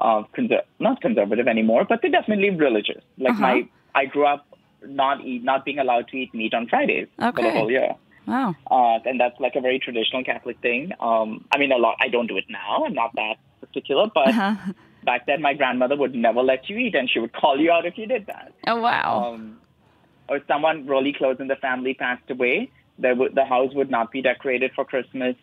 uh, 0.00 0.22
conser- 0.36 0.62
not 0.78 1.00
conservative 1.00 1.48
anymore, 1.48 1.84
but 1.88 2.00
they're 2.02 2.10
definitely 2.10 2.50
religious. 2.50 3.02
Like 3.18 3.32
Uh-huh. 3.32 3.42
my, 3.42 3.68
I 3.94 4.04
grew 4.06 4.26
up 4.26 4.46
not 4.84 5.24
eat, 5.24 5.42
not 5.42 5.64
being 5.64 5.78
allowed 5.78 6.08
to 6.08 6.16
eat 6.16 6.32
meat 6.34 6.54
on 6.54 6.68
Fridays 6.68 7.08
for 7.16 7.32
the 7.32 7.48
Okay. 7.48 7.52
whole 7.52 7.70
year. 7.70 7.94
Wow. 8.26 8.54
Uh, 8.70 8.98
and 9.06 9.18
that's 9.18 9.40
like 9.40 9.56
a 9.56 9.60
very 9.60 9.78
traditional 9.78 10.22
Catholic 10.22 10.58
thing. 10.60 10.92
Um, 11.00 11.46
I 11.50 11.58
mean, 11.58 11.72
a 11.72 11.78
lot. 11.78 11.96
I 12.00 12.08
don't 12.08 12.26
do 12.26 12.36
it 12.36 12.44
now. 12.48 12.84
I'm 12.84 12.94
not 12.94 13.10
that 13.16 13.36
particular, 13.60 14.06
but 14.14 14.34
Uh-huh. 14.34 14.72
back 15.02 15.24
then, 15.26 15.40
my 15.40 15.54
grandmother 15.54 15.96
would 15.96 16.14
never 16.14 16.42
let 16.42 16.68
you 16.68 16.76
eat, 16.76 16.94
and 16.94 17.08
she 17.10 17.18
would 17.18 17.32
call 17.32 17.58
you 17.58 17.72
out 17.72 17.86
if 17.86 17.96
you 17.96 18.06
did 18.06 18.26
that. 18.26 18.52
Oh, 18.66 18.80
wow. 18.80 19.32
Um, 19.32 19.58
or 20.28 20.40
someone 20.46 20.86
really 20.86 21.14
close 21.14 21.36
in 21.40 21.48
the 21.48 21.56
family 21.56 21.94
passed 21.94 22.30
away, 22.30 22.70
there 22.98 23.14
would, 23.14 23.34
the 23.34 23.44
house 23.44 23.72
would 23.74 23.90
not 23.90 24.10
be 24.12 24.22
decorated 24.22 24.72
for 24.74 24.84
Christmas 24.84 25.36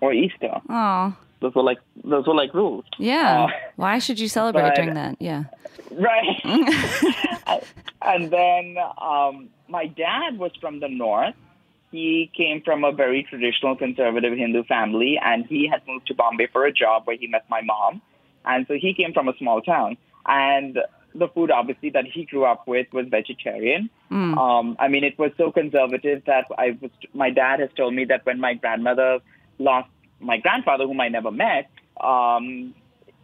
or 0.00 0.12
Easter. 0.12 0.60
Oh, 0.68 1.14
Those 1.40 1.54
were 1.54 1.62
like 1.62 1.78
those 2.04 2.26
were 2.26 2.34
like 2.34 2.52
rules. 2.54 2.84
yeah. 2.98 3.44
Uh, 3.44 3.48
Why 3.76 3.98
should 3.98 4.18
you 4.20 4.28
celebrate 4.28 4.62
but- 4.62 4.74
during 4.76 4.94
that? 4.94 5.16
Yeah. 5.20 5.44
Right. 5.90 6.40
and 8.02 8.30
then 8.30 8.76
um, 9.00 9.48
my 9.68 9.86
dad 9.86 10.38
was 10.38 10.52
from 10.60 10.80
the 10.80 10.88
north. 10.88 11.34
He 11.90 12.30
came 12.36 12.60
from 12.62 12.84
a 12.84 12.92
very 12.92 13.22
traditional 13.22 13.74
conservative 13.74 14.36
Hindu 14.36 14.64
family, 14.64 15.18
and 15.24 15.46
he 15.46 15.66
had 15.66 15.80
moved 15.88 16.06
to 16.08 16.14
Bombay 16.14 16.48
for 16.52 16.66
a 16.66 16.72
job 16.72 17.06
where 17.06 17.16
he 17.16 17.26
met 17.26 17.46
my 17.48 17.62
mom. 17.62 18.02
And 18.44 18.66
so 18.68 18.74
he 18.74 18.92
came 18.92 19.12
from 19.14 19.26
a 19.28 19.36
small 19.38 19.62
town. 19.62 19.96
And 20.26 20.78
the 21.14 21.28
food, 21.28 21.50
obviously, 21.50 21.90
that 21.90 22.04
he 22.06 22.24
grew 22.24 22.44
up 22.44 22.66
with 22.66 22.86
was 22.92 23.06
vegetarian. 23.08 23.90
Um, 24.10 24.76
I 24.78 24.88
mean, 24.88 25.04
it 25.04 25.18
was 25.18 25.32
so 25.36 25.50
conservative 25.50 26.22
that 26.26 26.46
I 26.56 26.76
was. 26.80 26.90
My 27.12 27.30
dad 27.30 27.60
has 27.60 27.70
told 27.76 27.94
me 27.94 28.04
that 28.06 28.24
when 28.24 28.40
my 28.40 28.54
grandmother 28.54 29.20
lost 29.58 29.88
my 30.20 30.38
grandfather, 30.38 30.84
whom 30.86 31.00
I 31.00 31.08
never 31.08 31.30
met, 31.30 31.70
um, 32.00 32.74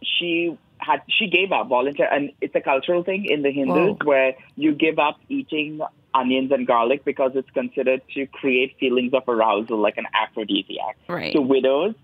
she 0.03 0.57
had 0.79 1.01
she 1.07 1.27
gave 1.27 1.51
up 1.51 1.67
volunteer, 1.67 2.07
and 2.11 2.31
it's 2.41 2.55
a 2.55 2.61
cultural 2.61 3.03
thing 3.03 3.25
in 3.25 3.41
the 3.41 3.51
Hindus 3.51 3.75
Whoa. 3.75 3.97
where 4.03 4.33
you 4.55 4.73
give 4.73 4.99
up 4.99 5.19
eating 5.29 5.79
onions 6.13 6.51
and 6.51 6.65
garlic 6.65 7.03
because 7.03 7.31
it's 7.35 7.49
considered 7.51 8.01
to 8.13 8.25
create 8.27 8.75
feelings 8.79 9.13
of 9.13 9.27
arousal, 9.27 9.77
like 9.77 9.97
an 9.97 10.05
aphrodisiac. 10.13 10.97
Right. 11.09 11.33
So 11.33 11.41
widows 11.41 11.95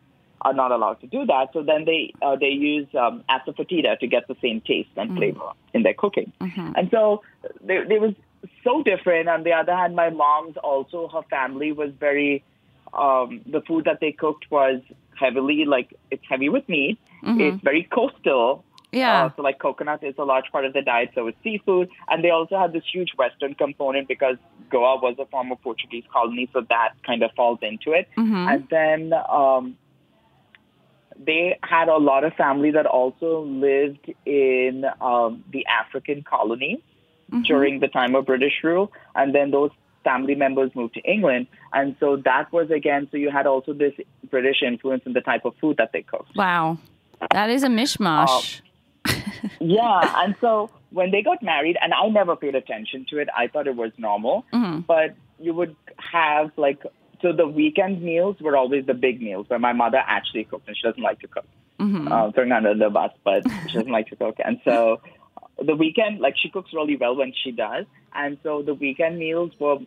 are 0.42 0.54
not 0.54 0.72
allowed 0.72 1.00
to 1.02 1.08
do 1.08 1.26
that. 1.28 1.50
So 1.54 1.62
then 1.62 1.86
they 1.86 2.14
uh, 2.22 2.36
they 2.36 2.50
use 2.50 2.88
um, 3.00 3.24
asafoetida 3.30 4.00
to 4.00 4.08
get 4.08 4.28
the 4.28 4.36
same 4.42 4.62
taste 4.62 4.90
and 4.98 5.16
flavor 5.18 5.52
in 5.74 5.84
their 5.84 5.94
cooking. 5.94 6.32
And 6.76 6.90
so 6.92 7.22
they, 7.64 7.84
they 7.84 8.00
was 8.00 8.14
so 8.64 8.84
different. 8.84 9.30
On 9.30 9.44
the 9.44 9.54
other 9.54 9.76
hand, 9.76 9.96
my 9.96 10.10
mom's 10.10 10.58
also 10.58 11.08
her 11.10 11.22
family 11.30 11.72
was 11.72 11.92
very 12.00 12.44
um, 12.94 13.42
the 13.46 13.62
food 13.62 13.86
that 13.86 14.00
they 14.02 14.12
cooked 14.12 14.50
was 14.50 14.82
heavily 15.16 15.66
like 15.66 15.94
it's 16.10 16.24
heavy 16.28 16.50
with 16.50 16.68
meat. 16.68 16.98
It's 17.40 17.64
very 17.64 17.84
coastal. 17.84 18.66
Yeah. 18.92 19.26
Uh, 19.26 19.30
so 19.36 19.42
like 19.44 19.60
coconut 19.60 20.04
is 20.04 20.16
a 20.18 20.24
large 20.26 20.52
part 20.52 20.66
of 20.66 20.74
the 20.74 20.82
diet, 20.82 21.12
so 21.16 21.28
it's 21.28 21.38
seafood. 21.44 21.90
And 22.10 22.24
they 22.24 22.30
also 22.32 22.58
have 22.58 22.74
this 22.74 22.84
huge 22.92 23.12
Western 23.18 23.54
component 23.54 24.08
because 24.08 24.36
Goa 24.70 25.00
was 25.00 25.16
a 25.20 25.26
former 25.28 25.56
Portuguese 25.56 26.04
colony, 26.12 26.50
so 26.52 26.66
that 26.68 26.94
kind 27.06 27.24
of 27.24 27.32
falls 27.34 27.60
into 27.62 27.94
it. 27.94 28.10
And 28.50 28.68
then 28.70 29.14
um, 29.30 29.78
they 31.26 31.58
had 31.64 31.88
a 31.88 31.98
lot 31.98 32.24
of 32.24 32.34
family 32.34 32.72
that 32.72 32.86
also 32.86 33.42
lived 33.42 34.12
in 34.26 34.86
um, 35.00 35.44
the 35.52 35.66
African 35.68 36.24
colonies 36.24 36.80
mm-hmm. 37.32 37.44
during 37.44 37.80
the 37.80 37.88
time 37.88 38.16
of 38.16 38.26
British 38.26 38.54
rule. 38.64 38.92
And 39.14 39.34
then 39.36 39.52
those 39.52 39.72
family 40.04 40.36
members 40.36 40.72
moved 40.74 40.96
to 40.96 41.02
England. 41.02 41.48
And 41.74 41.96
so 42.00 42.18
that 42.26 42.52
was 42.52 42.72
again, 42.72 43.08
so 43.12 43.18
you 43.18 43.30
had 43.30 43.46
also 43.46 43.74
this 43.74 43.94
British 44.30 44.64
influence 44.66 45.04
in 45.06 45.14
the 45.14 45.22
type 45.22 45.46
of 45.46 45.54
food 45.62 45.78
that 45.78 45.92
they 45.94 46.02
cooked. 46.02 46.36
Wow. 46.36 46.80
That 47.32 47.50
is 47.52 47.64
a 47.64 47.68
mishmash. 47.68 48.62
Um, 49.06 49.14
yeah, 49.60 50.24
and 50.24 50.36
so 50.42 50.70
when 50.90 51.12
they 51.12 51.22
got 51.22 51.42
married, 51.44 51.78
and 51.82 51.94
I 51.94 52.08
never 52.08 52.36
paid 52.36 52.56
attention 52.56 53.06
to 53.10 53.20
it, 53.20 53.30
I 53.38 53.48
thought 53.48 53.68
it 53.68 53.76
was 53.76 53.92
normal. 53.98 54.46
Mm-hmm. 54.54 54.82
But 54.82 55.16
you 55.40 55.54
would 55.54 55.76
have 55.98 56.52
like, 56.58 56.84
so 57.22 57.32
the 57.34 57.48
weekend 57.48 58.02
meals 58.02 58.38
were 58.40 58.56
always 58.58 58.86
the 58.86 58.94
big 58.94 59.22
meals 59.22 59.46
where 59.50 59.60
my 59.60 59.74
mother 59.74 60.02
actually 60.06 60.44
cooked, 60.46 60.68
and 60.68 60.76
she 60.78 60.84
doesn't 60.84 61.04
like 61.04 61.20
to 61.20 61.28
cook. 61.28 61.46
Uh, 62.12 62.32
throwing 62.32 62.52
under 62.52 62.76
the 62.76 62.92
bus, 62.92 63.12
but 63.24 63.44
she 63.68 63.74
doesn't 63.74 63.92
like 63.92 64.08
to 64.08 64.16
cook. 64.16 64.38
And 64.44 64.60
so 64.64 65.02
the 65.60 65.76
weekend, 65.76 66.20
like 66.20 66.36
she 66.38 66.50
cooks 66.50 66.72
really 66.74 66.96
well 66.96 67.16
when 67.16 67.34
she 67.44 67.52
does, 67.52 67.86
and 68.14 68.38
so 68.44 68.62
the 68.62 68.76
weekend 68.76 69.18
meals 69.18 69.52
were 69.60 69.80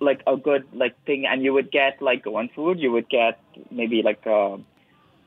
like 0.00 0.22
a 0.28 0.36
good 0.36 0.64
like 0.72 0.94
thing, 1.06 1.26
and 1.26 1.42
you 1.42 1.52
would 1.52 1.72
get 1.72 2.00
like 2.00 2.22
Goan 2.22 2.50
food, 2.54 2.78
you 2.78 2.92
would 2.92 3.08
get 3.08 3.40
maybe 3.70 4.02
like 4.02 4.24
uh, 4.26 4.58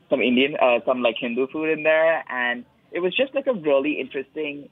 some 0.08 0.22
Indian, 0.22 0.56
uh, 0.60 0.78
some 0.86 1.02
like 1.02 1.16
Hindu 1.18 1.46
food 1.48 1.70
in 1.70 1.82
there, 1.82 2.24
and 2.30 2.64
it 2.90 3.00
was 3.00 3.14
just 3.14 3.34
like 3.34 3.46
a 3.46 3.52
really 3.52 4.00
interesting, 4.00 4.68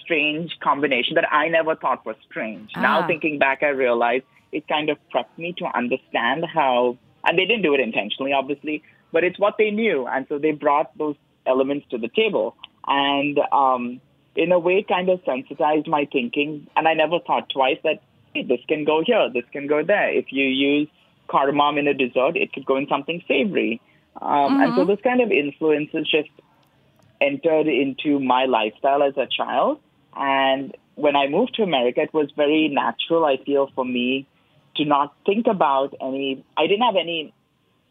strange 0.00 0.58
combination 0.60 1.14
that 1.16 1.30
I 1.30 1.48
never 1.48 1.74
thought 1.74 2.06
was 2.06 2.16
strange. 2.30 2.70
Ah. 2.74 2.80
Now 2.80 3.06
thinking 3.06 3.38
back, 3.38 3.62
I 3.62 3.68
realized 3.68 4.24
it 4.52 4.68
kind 4.68 4.90
of 4.90 4.98
prepped 5.12 5.36
me 5.36 5.54
to 5.58 5.64
understand 5.76 6.44
how, 6.44 6.96
and 7.24 7.38
they 7.38 7.46
didn't 7.46 7.62
do 7.62 7.74
it 7.74 7.80
intentionally, 7.80 8.32
obviously, 8.32 8.82
but 9.12 9.24
it's 9.24 9.38
what 9.38 9.56
they 9.58 9.70
knew, 9.70 10.06
and 10.06 10.26
so 10.28 10.38
they 10.38 10.52
brought 10.52 10.96
those 10.98 11.16
elements 11.46 11.86
to 11.90 11.98
the 11.98 12.08
table, 12.08 12.56
and 12.86 13.38
um, 13.50 14.00
in 14.36 14.52
a 14.52 14.58
way, 14.58 14.82
kind 14.82 15.08
of 15.08 15.20
sensitized 15.24 15.86
my 15.86 16.06
thinking, 16.10 16.66
and 16.76 16.88
I 16.88 16.94
never 16.94 17.18
thought 17.20 17.50
twice 17.50 17.78
that 17.84 18.00
hey, 18.34 18.44
this 18.44 18.60
can 18.68 18.84
go 18.84 19.02
here, 19.04 19.28
this 19.32 19.44
can 19.52 19.66
go 19.66 19.82
there. 19.84 20.10
If 20.10 20.26
you 20.30 20.44
use 20.44 20.88
cardamom 21.28 21.78
in 21.78 21.86
a 21.86 21.94
dessert, 21.94 22.36
it 22.36 22.52
could 22.52 22.64
go 22.64 22.76
in 22.76 22.86
something 22.88 23.22
savory. 23.28 23.80
Um, 24.20 24.60
And 24.60 24.74
so 24.74 24.84
those 24.84 25.00
kind 25.02 25.20
of 25.20 25.30
influences 25.30 26.08
just 26.10 26.30
entered 27.20 27.66
into 27.66 28.20
my 28.20 28.46
lifestyle 28.46 29.02
as 29.02 29.16
a 29.16 29.26
child. 29.26 29.80
And 30.16 30.76
when 30.94 31.16
I 31.16 31.28
moved 31.28 31.54
to 31.54 31.62
America, 31.62 32.02
it 32.02 32.12
was 32.12 32.30
very 32.36 32.68
natural, 32.68 33.24
I 33.24 33.36
feel, 33.38 33.70
for 33.74 33.84
me 33.84 34.26
to 34.76 34.84
not 34.84 35.14
think 35.26 35.46
about 35.46 35.94
any, 36.00 36.44
I 36.56 36.66
didn't 36.66 36.82
have 36.82 36.96
any 36.96 37.32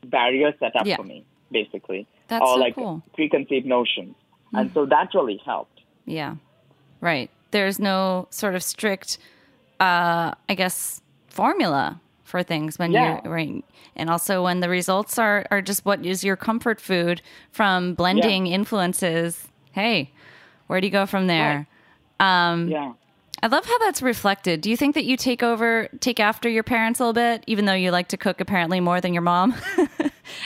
barriers 0.06 0.54
set 0.60 0.76
up 0.76 0.86
Yeah. 0.86 0.96
for 0.98 1.04
me, 1.04 1.24
basically, 1.52 2.08
That's 2.28 2.42
or 2.42 2.56
so 2.56 2.60
like 2.60 2.76
cool. 2.76 3.04
preconceived 3.14 3.66
notions. 3.66 4.16
And 4.54 4.72
so 4.74 4.86
that 4.88 5.10
really 5.14 5.38
helped. 5.46 5.80
Yeah. 6.06 6.36
Right. 7.00 7.30
There's 7.52 7.80
no 7.80 8.28
sort 8.32 8.56
of 8.56 8.64
strict, 8.64 9.18
uh, 9.80 10.34
I 10.50 10.56
guess, 10.56 11.02
formula 11.28 12.02
for 12.24 12.44
things 12.44 12.78
when 12.78 12.92
Yeah. 12.92 13.22
you're 13.24 13.34
right. 13.34 13.64
And 13.96 14.10
also 14.10 14.44
when 14.44 14.60
the 14.60 14.70
results 14.70 15.18
are, 15.20 15.46
are 15.52 15.62
just 15.62 15.86
what 15.86 16.06
is 16.06 16.24
your 16.24 16.36
comfort 16.36 16.82
food 16.82 17.22
from 17.52 17.94
blending 17.94 18.48
influences. 18.48 19.48
Hey, 19.72 20.12
where 20.68 20.82
do 20.82 20.88
you 20.88 20.92
go 20.92 21.06
from 21.06 21.28
there? 21.28 21.68
Um, 22.20 22.68
Yeah. 22.70 22.94
I 23.44 23.48
love 23.48 23.66
how 23.66 23.78
that's 23.80 24.02
reflected. 24.04 24.62
Do 24.62 24.70
you 24.70 24.78
think 24.78 24.94
that 24.96 25.04
you 25.06 25.18
take 25.18 25.42
over, 25.42 25.90
take 26.00 26.20
after 26.20 26.48
your 26.48 26.62
parents 26.64 27.00
a 27.00 27.04
little 27.04 27.14
bit, 27.14 27.44
even 27.48 27.66
though 27.66 27.74
you 27.74 27.90
like 27.92 28.10
to 28.10 28.18
cook 28.18 28.40
apparently 28.40 28.80
more 28.80 29.02
than 29.02 29.14
your 29.14 29.24
mom? 29.24 29.56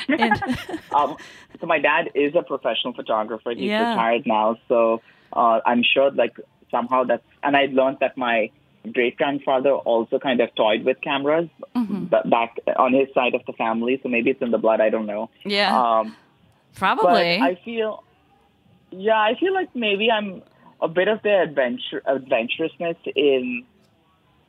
And- 0.07 0.41
um, 0.95 1.15
so 1.59 1.67
my 1.67 1.77
dad 1.79 2.09
is 2.15 2.33
a 2.35 2.41
professional 2.41 2.93
photographer. 2.93 3.51
He's 3.51 3.65
Yeah. 3.69 3.89
retired 3.91 4.23
now, 4.25 4.57
so 4.67 5.01
uh, 5.33 5.59
I'm 5.65 5.83
sure 5.83 6.11
like 6.11 6.35
somehow 6.71 7.03
that's. 7.03 7.23
And 7.43 7.55
I 7.55 7.67
learned 7.71 7.97
that 7.99 8.17
my 8.17 8.49
great 8.93 9.17
grandfather 9.17 9.71
also 9.71 10.17
kind 10.19 10.39
of 10.41 10.53
toyed 10.55 10.83
with 10.85 10.99
cameras 11.01 11.49
Mm-hmm. 11.75 12.05
ba- 12.05 12.23
back 12.29 12.57
on 12.77 12.93
his 12.93 13.07
side 13.13 13.35
of 13.35 13.41
the 13.45 13.53
family. 13.53 13.99
So 14.01 14.09
maybe 14.09 14.29
it's 14.31 14.41
in 14.41 14.51
the 14.51 14.57
blood. 14.57 14.79
I 14.81 14.89
don't 14.89 15.05
know. 15.05 15.29
yeah, 15.45 15.77
Um, 15.77 16.15
but 16.73 16.79
probably. 16.79 17.37
I 17.39 17.59
feel, 17.63 18.03
yeah, 18.91 19.19
I 19.19 19.35
feel 19.39 19.53
like 19.53 19.75
maybe 19.75 20.09
I'm 20.09 20.41
a 20.81 20.87
bit 20.87 21.07
of 21.07 21.21
their 21.23 21.43
adventure 21.43 22.01
adventurousness 22.07 22.97
in. 23.15 23.65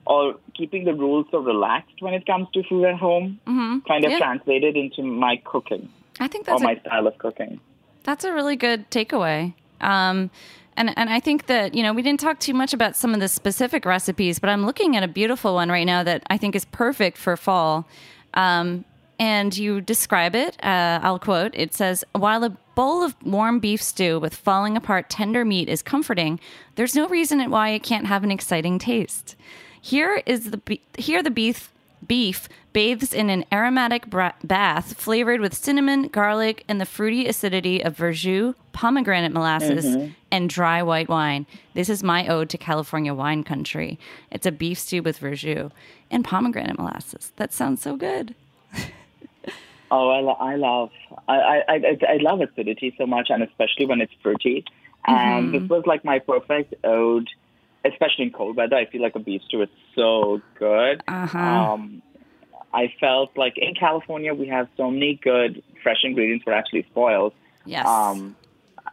Or 0.09 0.37
keeping 0.55 0.85
the 0.85 0.95
rules 0.95 1.27
so 1.33 1.39
relaxed 1.39 2.01
when 2.01 2.15
it 2.15 2.25
comes 2.27 2.47
to 2.55 2.63
food 2.63 2.85
at 2.85 2.95
home, 2.95 3.41
Mhm. 3.45 3.85
kind 3.89 4.05
of 4.05 4.13
Yeah. 4.13 4.19
translated 4.19 4.77
into 4.77 5.03
my 5.03 5.35
cooking 5.45 5.89
I 6.21 6.29
think 6.29 6.43
or 6.47 6.53
that's 6.53 6.63
a 6.63 6.65
my 6.65 6.77
style 6.77 7.09
of 7.09 7.19
cooking. 7.19 7.59
That's 8.05 8.23
a 8.25 8.33
really 8.33 8.55
good 8.55 8.89
takeaway. 8.91 9.55
Um, 9.81 10.31
And 10.79 10.93
and 10.97 11.09
I 11.11 11.19
think 11.21 11.47
that 11.47 11.75
you 11.75 11.83
know 11.83 11.93
we 11.93 12.03
didn't 12.03 12.21
talk 12.21 12.39
too 12.39 12.53
much 12.55 12.73
about 12.75 12.95
some 12.97 13.15
of 13.15 13.21
the 13.21 13.29
specific 13.29 13.85
recipes, 13.87 14.39
but 14.39 14.49
I'm 14.51 14.65
looking 14.67 14.95
at 14.95 15.03
a 15.03 15.09
beautiful 15.09 15.55
one 15.55 15.71
right 15.71 15.87
now 15.87 16.03
that 16.05 16.23
I 16.29 16.37
think 16.37 16.55
is 16.55 16.67
perfect 16.67 17.17
for 17.19 17.35
fall. 17.37 17.87
Um, 18.35 18.85
and 19.19 19.57
you 19.57 19.81
describe 19.81 20.35
it. 20.35 20.57
Uh, 20.63 21.01
I'll 21.03 21.19
quote. 21.19 21.53
It 21.55 21.73
says, 21.75 22.05
"While 22.13 22.45
a 22.45 22.51
bowl 22.75 23.03
of 23.03 23.15
warm 23.25 23.59
beef 23.61 23.83
stew 23.83 24.19
with 24.21 24.35
falling 24.35 24.77
apart 24.77 25.09
tender 25.09 25.45
meat 25.45 25.69
is 25.69 25.83
comforting, 25.83 26.39
there's 26.75 26.95
no 26.95 27.09
reason 27.09 27.51
why 27.51 27.71
it 27.71 27.83
can't 27.83 28.07
have 28.07 28.25
an 28.25 28.31
exciting 28.31 28.79
taste. 28.79 29.35
Here 29.81 30.23
is 30.27 30.51
the 30.51 30.59
be- 30.59 30.81
here 30.99 31.23
the 31.23 31.31
beef 31.31 31.73
beef 32.07 32.49
bathes 32.73 33.15
in 33.15 33.31
an 33.31 33.45
aromatic 33.51 34.07
bra- 34.07 34.33
bath 34.45 34.95
flavored 35.01 35.41
with 35.41 35.55
cinnamon, 35.55 36.09
garlic, 36.09 36.63
and 36.69 36.79
the 36.81 36.85
fruity 36.85 37.27
acidity 37.27 37.83
of 37.83 37.97
verjus, 37.97 38.55
pomegranate 38.73 39.33
molasses, 39.33 39.97
and 40.31 40.51
dry 40.51 40.83
white 40.83 41.09
wine. 41.09 41.47
This 41.73 41.89
is 41.89 42.03
my 42.03 42.29
ode 42.29 42.51
to 42.51 42.59
California 42.59 43.15
wine 43.15 43.43
country. 43.45 43.99
It's 44.31 44.45
a 44.47 44.53
beef 44.53 44.79
stew 44.79 45.03
with 45.03 45.19
verjus 45.21 45.71
and 46.11 46.23
pomegranate 46.25 46.79
molasses. 46.79 47.33
That 47.37 47.53
sounds 47.55 47.81
so 47.81 47.97
good. 47.97 48.35
Oh, 49.91 50.11
I, 50.11 50.21
lo- 50.21 50.37
I 50.41 50.57
love 50.57 50.91
I, 51.29 51.35
I 51.37 51.75
I 51.75 51.99
I 52.15 52.17
love 52.21 52.41
acidity 52.41 52.95
so 52.99 53.07
much, 53.07 53.29
and 53.31 53.43
especially 53.43 53.87
when 53.87 54.01
it's 54.01 54.13
fruity. 54.23 54.65
And 55.07 55.55
this 55.55 55.63
was 55.69 55.85
like 55.87 56.05
my 56.05 56.19
perfect 56.19 56.75
ode, 56.85 57.29
especially 57.85 58.25
in 58.25 58.33
cold 58.33 58.57
weather. 58.57 58.75
I 58.77 58.87
feel 58.87 59.01
like 59.03 59.15
a 59.15 59.21
beef 59.21 59.43
stew 59.47 59.63
is 59.63 59.69
so 59.95 60.41
good. 60.59 61.03
Uh-huh. 61.07 61.39
Um, 61.39 62.03
I 62.75 62.93
felt 62.99 63.37
like 63.37 63.55
in 63.57 63.75
California 63.75 64.35
we 64.35 64.49
have 64.49 64.69
so 64.77 64.91
many 64.91 65.15
good 65.23 65.63
fresh 65.83 65.99
ingredients 66.03 66.45
were 66.45 66.53
actually 66.55 66.83
spoiled. 66.91 67.33
Yes. 67.65 67.87
Um, 67.87 68.35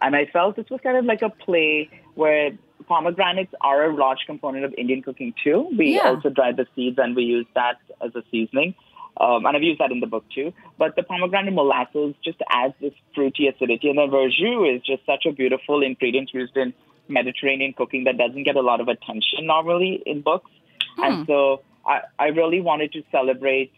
and 0.01 0.15
I 0.15 0.25
felt 0.27 0.55
this 0.55 0.69
was 0.69 0.79
kind 0.81 0.97
of 0.97 1.05
like 1.05 1.23
a 1.23 1.29
play 1.29 1.89
where 2.13 2.51
pomegranates 2.87 3.53
are 3.61 3.85
a 3.89 3.95
large 3.95 4.19
component 4.27 4.65
of 4.65 4.73
Indian 4.77 5.01
cooking 5.01 5.33
too. 5.43 5.67
We 5.77 5.95
Yeah. 5.95 6.09
also 6.09 6.29
dried 6.29 6.57
the 6.57 6.67
seeds 6.75 6.99
and 6.99 7.15
we 7.15 7.23
use 7.23 7.47
that 7.55 7.77
as 8.05 8.13
a 8.15 8.23
seasoning. 8.29 8.75
Um, 9.17 9.45
and 9.45 9.55
I've 9.55 9.63
used 9.63 9.79
that 9.79 9.91
in 9.91 9.99
the 9.99 10.07
book 10.07 10.25
too. 10.33 10.53
But 10.77 10.95
the 10.95 11.03
pomegranate 11.03 11.53
molasses 11.53 12.15
just 12.23 12.39
adds 12.49 12.73
this 12.81 12.93
fruity 13.13 13.47
acidity. 13.47 13.89
And 13.89 13.97
the 13.97 14.07
verjus 14.07 14.77
is 14.77 14.81
just 14.81 15.05
such 15.05 15.25
a 15.27 15.31
beautiful 15.31 15.83
ingredient 15.83 16.33
used 16.33 16.57
in 16.57 16.73
Mediterranean 17.07 17.73
cooking 17.73 18.05
that 18.05 18.17
doesn't 18.17 18.43
get 18.43 18.55
a 18.55 18.61
lot 18.61 18.81
of 18.81 18.87
attention 18.87 19.45
normally 19.45 20.01
in 20.05 20.21
books. 20.21 20.49
And 20.97 21.27
so 21.27 21.61
I, 21.85 22.01
I 22.19 22.27
really 22.27 22.61
wanted 22.61 22.91
to 22.93 23.03
celebrate 23.11 23.71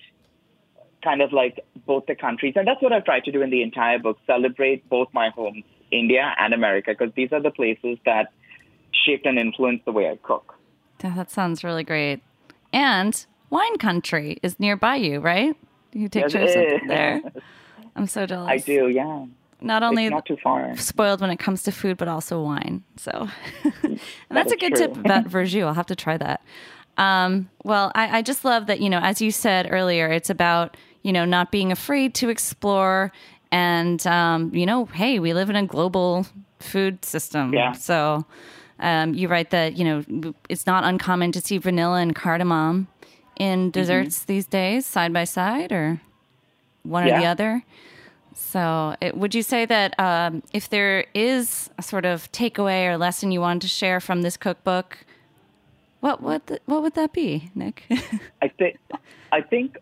kind 1.04 1.22
of 1.22 1.32
like 1.32 1.64
both 1.86 2.06
the 2.08 2.16
countries. 2.16 2.54
And 2.56 2.68
that's 2.68 2.82
what 2.82 2.92
I've 2.92 3.06
tried 3.06 3.24
to 3.26 3.32
do 3.32 3.42
in 3.42 3.50
the 3.50 3.62
entire 3.62 4.00
book 4.00 4.18
celebrate 4.26 4.88
both 4.90 5.08
my 5.14 5.30
homes, 5.30 5.64
India 5.92 6.34
and 6.40 6.54
America, 6.54 6.92
because 6.98 7.14
these 7.16 7.32
are 7.32 7.42
the 7.42 7.52
places 7.52 7.98
that 8.06 8.32
shaped 9.06 9.26
and 9.26 9.38
influenced 9.38 9.86
the 9.86 9.92
way 9.92 10.10
I 10.10 10.18
cook. 10.18 10.56
That 11.00 11.30
sounds 11.30 11.64
really 11.64 11.84
great. 11.84 12.22
And 12.74 13.26
wine 13.50 13.78
country 13.78 14.38
is 14.44 14.60
nearby 14.60 14.96
you, 14.96 15.20
right? 15.20 15.56
You 15.94 16.10
take 16.10 16.24
Yes, 16.24 16.32
trips 16.34 16.56
it 16.56 16.74
up 16.74 16.82
is. 16.82 16.88
there. 16.88 17.22
I'm 17.96 18.08
so 18.08 18.26
jealous. 18.26 18.50
I 18.50 18.58
do, 18.58 18.90
yeah. 18.90 19.26
Not 19.62 19.84
only 19.84 20.06
It's 20.06 20.12
not 20.12 20.26
too 20.26 20.38
far. 20.44 20.76
spoiled 20.76 21.22
when 21.22 21.30
it 21.30 21.38
comes 21.40 21.64
to 21.64 21.72
food, 21.72 21.98
but 21.98 22.08
also 22.08 22.42
wine. 22.42 22.84
So, 22.98 23.30
and 23.84 24.00
that's 24.30 24.52
a 24.52 24.58
good 24.58 24.76
true. 24.76 24.88
tip 24.88 24.98
about 24.98 25.26
verjus. 25.30 25.64
I'll 25.66 25.74
have 25.74 25.86
to 25.88 25.96
try 25.96 26.18
that. 26.18 26.42
Um, 26.98 27.50
well, 27.64 27.92
I, 27.96 28.18
I 28.18 28.22
just 28.22 28.44
love 28.46 28.68
that, 28.68 28.80
you 28.82 28.90
know, 28.90 29.00
as 29.00 29.22
you 29.22 29.32
said 29.32 29.68
earlier, 29.72 30.08
it's 30.12 30.30
about, 30.30 30.76
you 31.04 31.14
know, 31.14 31.26
not 31.26 31.52
being 31.52 31.72
afraid 31.72 32.14
to 32.16 32.30
explore. 32.30 33.12
And, 33.52 34.06
um, 34.08 34.54
you 34.54 34.66
know, 34.66 34.86
hey, 34.86 35.20
we 35.20 35.34
live 35.34 35.50
in 35.50 35.56
a 35.56 35.66
global 35.66 36.26
food 36.60 37.04
system. 37.06 37.54
Yeah. 37.54 37.72
So 37.74 38.26
um, 38.80 39.14
you 39.14 39.28
write 39.30 39.52
that, 39.52 39.78
you 39.78 39.84
know, 39.86 40.34
it's 40.50 40.66
not 40.66 40.84
uncommon 40.84 41.32
to 41.34 41.42
see 41.42 41.58
vanilla 41.58 42.00
and 42.02 42.14
cardamom 42.16 42.88
in 43.38 43.72
desserts 43.72 44.24
these 44.26 44.46
days, 44.46 44.86
side 44.86 45.14
by 45.14 45.24
side, 45.24 45.72
or 45.72 46.02
one 46.84 47.08
or 47.08 47.20
the 47.20 47.26
other. 47.26 47.64
So, 48.34 48.96
it, 49.00 49.16
would 49.16 49.34
you 49.34 49.44
say 49.44 49.66
that 49.66 49.98
um, 49.98 50.44
if 50.52 50.70
there 50.70 51.06
is 51.14 51.70
a 51.78 51.82
sort 51.82 52.06
of 52.06 52.30
takeaway 52.34 52.88
or 52.88 52.98
lesson 52.98 53.32
you 53.32 53.40
wanted 53.40 53.62
to 53.62 53.70
share 53.70 54.02
from 54.02 54.24
this 54.24 54.36
cookbook, 54.36 55.06
what 56.02 56.22
what 56.22 56.46
th- 56.48 56.62
what 56.66 56.82
would 56.82 56.96
that 56.96 57.14
be, 57.14 57.50
Nik? 57.56 57.84
I 58.42 58.50
think 58.50 58.78
I 59.32 59.42
think 59.42 59.78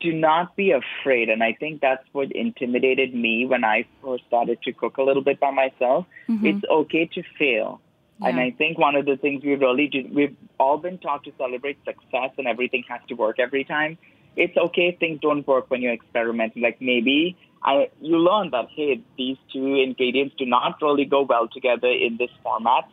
do 0.00 0.12
not 0.12 0.54
be 0.56 0.70
afraid 0.70 1.28
and 1.28 1.42
I 1.42 1.54
think 1.54 1.80
that's 1.80 2.04
what 2.12 2.30
intimidated 2.32 3.14
me 3.14 3.46
when 3.46 3.64
I 3.64 3.84
first 4.02 4.24
started 4.26 4.62
to 4.62 4.72
cook 4.72 4.96
a 4.96 5.02
little 5.02 5.22
bit 5.22 5.40
by 5.40 5.50
myself. 5.50 6.06
It's 6.46 6.64
okay 6.70 7.06
to 7.14 7.22
fail. 7.38 7.80
And 8.20 8.38
I 8.38 8.50
think 8.52 8.78
one 8.78 8.94
of 8.94 9.04
the 9.06 9.16
things 9.16 9.42
we 9.42 9.54
really 9.56 9.88
do 9.88 10.08
we've 10.12 10.36
all 10.58 10.78
been 10.78 10.98
taught 10.98 11.24
to 11.24 11.32
celebrate 11.38 11.78
success 11.84 12.30
and 12.38 12.46
everything 12.46 12.84
has 12.88 13.00
to 13.08 13.14
work 13.14 13.38
every 13.38 13.64
time. 13.64 13.98
It's 14.36 14.56
okay 14.56 14.88
if 14.88 14.98
things 14.98 15.20
don't 15.20 15.46
work 15.46 15.70
when 15.70 15.82
you're 15.82 15.92
experimenting. 15.92 16.62
Like 16.62 16.80
maybe 16.80 17.36
I 17.64 17.90
you 18.00 18.18
learn 18.18 18.50
that 18.50 18.68
hey, 18.76 19.00
these 19.18 19.38
two 19.52 19.74
ingredients 19.76 20.34
do 20.38 20.46
not 20.46 20.80
really 20.80 21.04
go 21.04 21.22
well 21.22 21.48
together 21.48 21.88
in 21.88 22.16
this 22.16 22.30
format. 22.42 22.84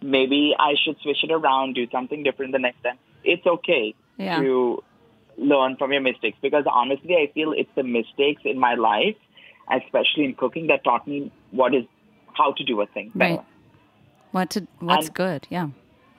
Maybe 0.00 0.54
I 0.58 0.74
should 0.82 0.98
switch 1.00 1.24
it 1.24 1.32
around, 1.32 1.74
do 1.74 1.88
something 1.90 2.22
different 2.22 2.52
the 2.52 2.60
next 2.60 2.82
time. 2.82 2.98
It's 3.24 3.46
okay 3.46 3.94
Yeah. 4.16 4.40
to 4.40 4.82
learn 5.36 5.76
from 5.76 5.92
your 5.92 6.00
mistakes 6.02 6.38
because 6.40 6.64
honestly, 6.70 7.16
I 7.16 7.30
feel 7.32 7.52
it's 7.52 7.70
the 7.74 7.82
mistakes 7.82 8.42
in 8.44 8.58
my 8.58 8.74
life, 8.74 9.16
especially 9.70 10.24
in 10.24 10.34
cooking, 10.34 10.68
that 10.68 10.84
taught 10.84 11.06
me 11.06 11.30
what 11.50 11.74
is 11.74 11.84
how 12.34 12.52
to 12.52 12.64
do 12.64 12.80
a 12.80 12.86
thing 12.86 13.10
better. 13.14 13.34
right. 13.36 13.44
What 14.32 14.50
to 14.50 14.66
what's 14.80 15.06
And- 15.06 15.14
good? 15.14 15.46
Yeah. 15.50 15.68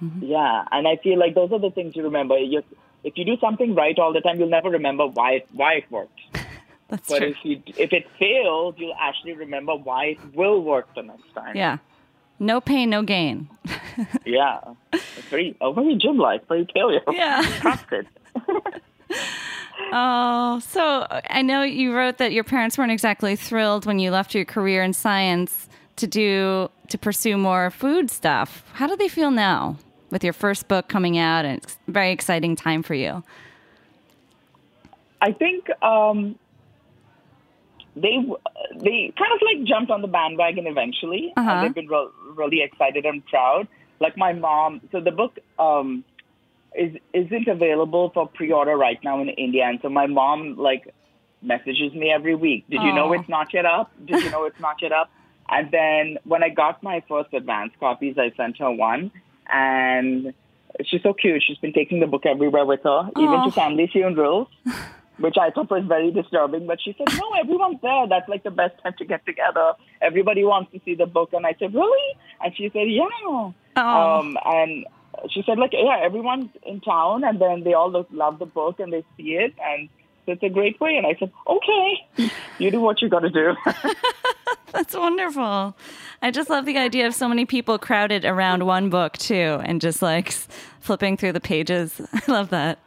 Mm-hmm. 0.04 0.26
Yeah, 0.26 0.64
and 0.72 0.88
I 0.88 0.96
feel 0.96 1.20
like 1.20 1.36
those 1.36 1.52
are 1.52 1.60
the 1.60 1.72
things 1.72 1.94
you 1.96 2.04
remember. 2.04 2.38
You, 2.38 2.64
if 3.04 3.18
you 3.18 3.26
do 3.26 3.36
something 3.42 3.76
right 3.76 3.98
all 4.00 4.14
the 4.14 4.22
time, 4.22 4.40
you'll 4.40 4.48
never 4.50 4.70
remember 4.70 5.06
why 5.08 5.32
it, 5.34 5.48
why 5.52 5.74
it 5.74 5.92
worked. 5.92 6.20
That's 6.88 7.08
But 7.10 7.18
true. 7.20 7.28
if 7.28 7.38
you 7.44 7.62
if 7.78 7.92
it 7.92 8.08
fails, 8.18 8.76
you'll 8.78 8.96
actually 9.00 9.34
remember 9.34 9.76
why 9.76 10.06
it 10.06 10.20
will 10.34 10.64
work 10.64 10.88
the 10.96 11.02
next 11.04 11.34
time. 11.36 11.56
Yeah. 11.56 11.78
No 12.40 12.62
pain, 12.62 12.90
no 12.90 13.04
gain. 13.04 13.50
yeah. 14.26 14.62
It's 14.94 15.28
very 15.30 15.56
a 15.60 15.74
very 15.74 15.96
gym 15.98 16.18
like, 16.18 16.48
very 16.48 16.66
paleo. 16.66 17.02
Yeah. 17.12 17.42
Trusted. 17.60 18.08
Oh, 19.92 20.60
so 20.60 21.08
I 21.30 21.42
know 21.42 21.64
you 21.64 21.94
wrote 21.96 22.18
that 22.20 22.32
your 22.32 22.44
parents 22.44 22.78
weren't 22.78 22.92
exactly 22.92 23.36
thrilled 23.36 23.86
when 23.86 23.98
you 24.00 24.12
left 24.12 24.36
your 24.36 24.46
career 24.46 24.84
in 24.84 24.94
science 24.94 25.68
to 26.00 26.08
do 26.08 26.70
to 26.90 26.98
pursue 26.98 27.38
more 27.38 27.70
food 27.70 28.10
stuff. 28.10 28.64
How 28.74 28.88
do 28.88 28.96
they 28.96 29.08
feel 29.08 29.32
now 29.32 29.78
with 30.10 30.24
your 30.24 30.34
first 30.34 30.68
book 30.68 30.88
coming 30.88 31.18
out 31.18 31.46
and 31.46 31.58
it's 31.62 31.78
a 31.88 31.92
very 31.92 32.12
exciting 32.12 32.56
time 32.56 32.82
for 32.84 32.96
you? 32.96 33.24
I 35.22 35.32
think 35.34 35.70
um, 35.84 36.36
they 37.96 38.16
they 38.76 39.14
kind 39.18 39.34
of 39.36 39.40
like 39.44 39.64
jumped 39.68 39.92
on 39.92 40.02
the 40.02 40.08
bandwagon 40.08 40.66
eventually, 40.68 41.34
Uh-huh. 41.36 41.50
and 41.52 41.66
they've 41.66 41.76
been 41.76 41.88
re- 41.88 42.08
really 42.36 42.62
excited 42.62 43.06
and 43.06 43.26
proud. 43.26 43.68
Like 44.00 44.16
my 44.18 44.32
mom, 44.34 44.80
so 44.92 45.02
the 45.02 45.12
book 45.12 45.38
um, 45.60 46.06
is 46.74 46.96
isn't 47.14 47.48
available 47.50 48.12
for 48.14 48.28
pre-order 48.28 48.78
right 48.78 49.00
now 49.04 49.22
in 49.22 49.28
India, 49.30 49.66
and 49.66 49.80
so 49.82 49.90
my 49.90 50.08
mom 50.08 50.56
like 50.58 50.94
messages 51.42 51.94
me 51.94 52.10
every 52.12 52.36
week. 52.36 52.64
Did 52.70 52.82
you 52.82 52.94
know 52.94 53.12
it's 53.14 53.28
not 53.30 53.54
yet 53.54 53.66
up? 53.66 53.92
Did 54.06 54.24
you 54.24 54.30
know 54.32 54.46
it's 54.46 54.60
not 54.60 54.82
yet 54.82 54.92
up? 54.94 55.10
And 55.52 55.72
then 55.72 56.18
when 56.24 56.44
I 56.44 56.50
got 56.50 56.84
my 56.84 57.04
first 57.08 57.34
advance 57.34 57.74
copies, 57.80 58.18
I 58.18 58.32
sent 58.38 58.58
her 58.60 58.72
one, 58.72 59.12
and 59.52 60.34
she's 60.84 61.02
so 61.02 61.14
cute. 61.14 61.44
She's 61.46 61.58
been 61.58 61.74
taking 61.74 62.00
the 62.00 62.08
book 62.08 62.26
everywhere 62.26 62.66
with 62.66 62.84
her, 62.84 63.10
even 63.18 63.44
to 63.44 63.52
family 63.52 63.88
funerals 63.92 64.48
which 65.20 65.36
I 65.38 65.52
thought 65.52 65.70
was 65.70 65.84
very 65.86 66.12
disturbing. 66.12 66.66
But 66.66 66.80
she 66.82 66.96
said, 66.98 67.08
no, 67.18 67.32
everyone's 67.40 67.80
there. 67.82 68.08
That's 68.08 68.28
like 68.30 68.44
the 68.44 68.52
best 68.52 68.82
time 68.82 68.94
to 68.98 69.06
get 69.06 69.26
together. 69.26 69.74
Everybody 70.02 70.44
wants 70.44 70.72
to 70.72 70.80
see 70.86 70.96
the 70.96 71.06
book. 71.06 71.34
And 71.34 71.46
I 71.46 71.56
said, 71.60 71.74
really? 71.74 72.18
And 72.42 72.56
she 72.56 72.70
said, 72.74 72.88
yeah. 72.90 73.52
Um, 73.76 74.38
and 74.46 74.86
she 75.30 75.44
said, 75.46 75.58
like, 75.58 75.72
yeah, 75.74 76.00
everyone's 76.02 76.50
in 76.64 76.82
town, 76.82 77.24
and 77.24 77.40
then 77.40 77.64
they 77.64 77.74
all 77.74 77.92
look, 77.92 78.08
love 78.12 78.40
the 78.40 78.46
book 78.46 78.80
and 78.80 78.94
they 78.94 79.04
see 79.18 79.34
it, 79.34 79.54
and 79.62 79.90
so 80.26 80.34
it's 80.34 80.44
a 80.44 80.50
great 80.50 80.80
way. 80.80 80.96
And 80.96 81.06
I 81.06 81.16
said, 81.20 81.32
okay, 81.48 82.32
you 82.58 82.72
do 82.72 82.80
what 82.80 83.02
you 83.02 83.10
got 83.10 83.20
to 83.20 83.30
do. 83.30 83.56
That's 84.74 84.96
wonderful. 84.96 85.76
I 86.22 86.32
just 86.32 86.50
love 86.50 86.66
the 86.66 86.78
idea 86.78 87.08
of 87.08 87.14
so 87.16 87.28
many 87.28 87.46
people 87.46 87.78
crowded 87.78 88.26
around 88.26 88.66
one 88.66 88.90
book 88.90 89.18
too 89.18 89.60
and 89.64 89.82
just 89.82 90.02
like 90.02 90.32
flipping 90.80 91.18
through 91.18 91.34
the 91.34 91.40
pages. 91.40 92.00
I 92.14 92.32
love 92.32 92.50
that. 92.50 92.80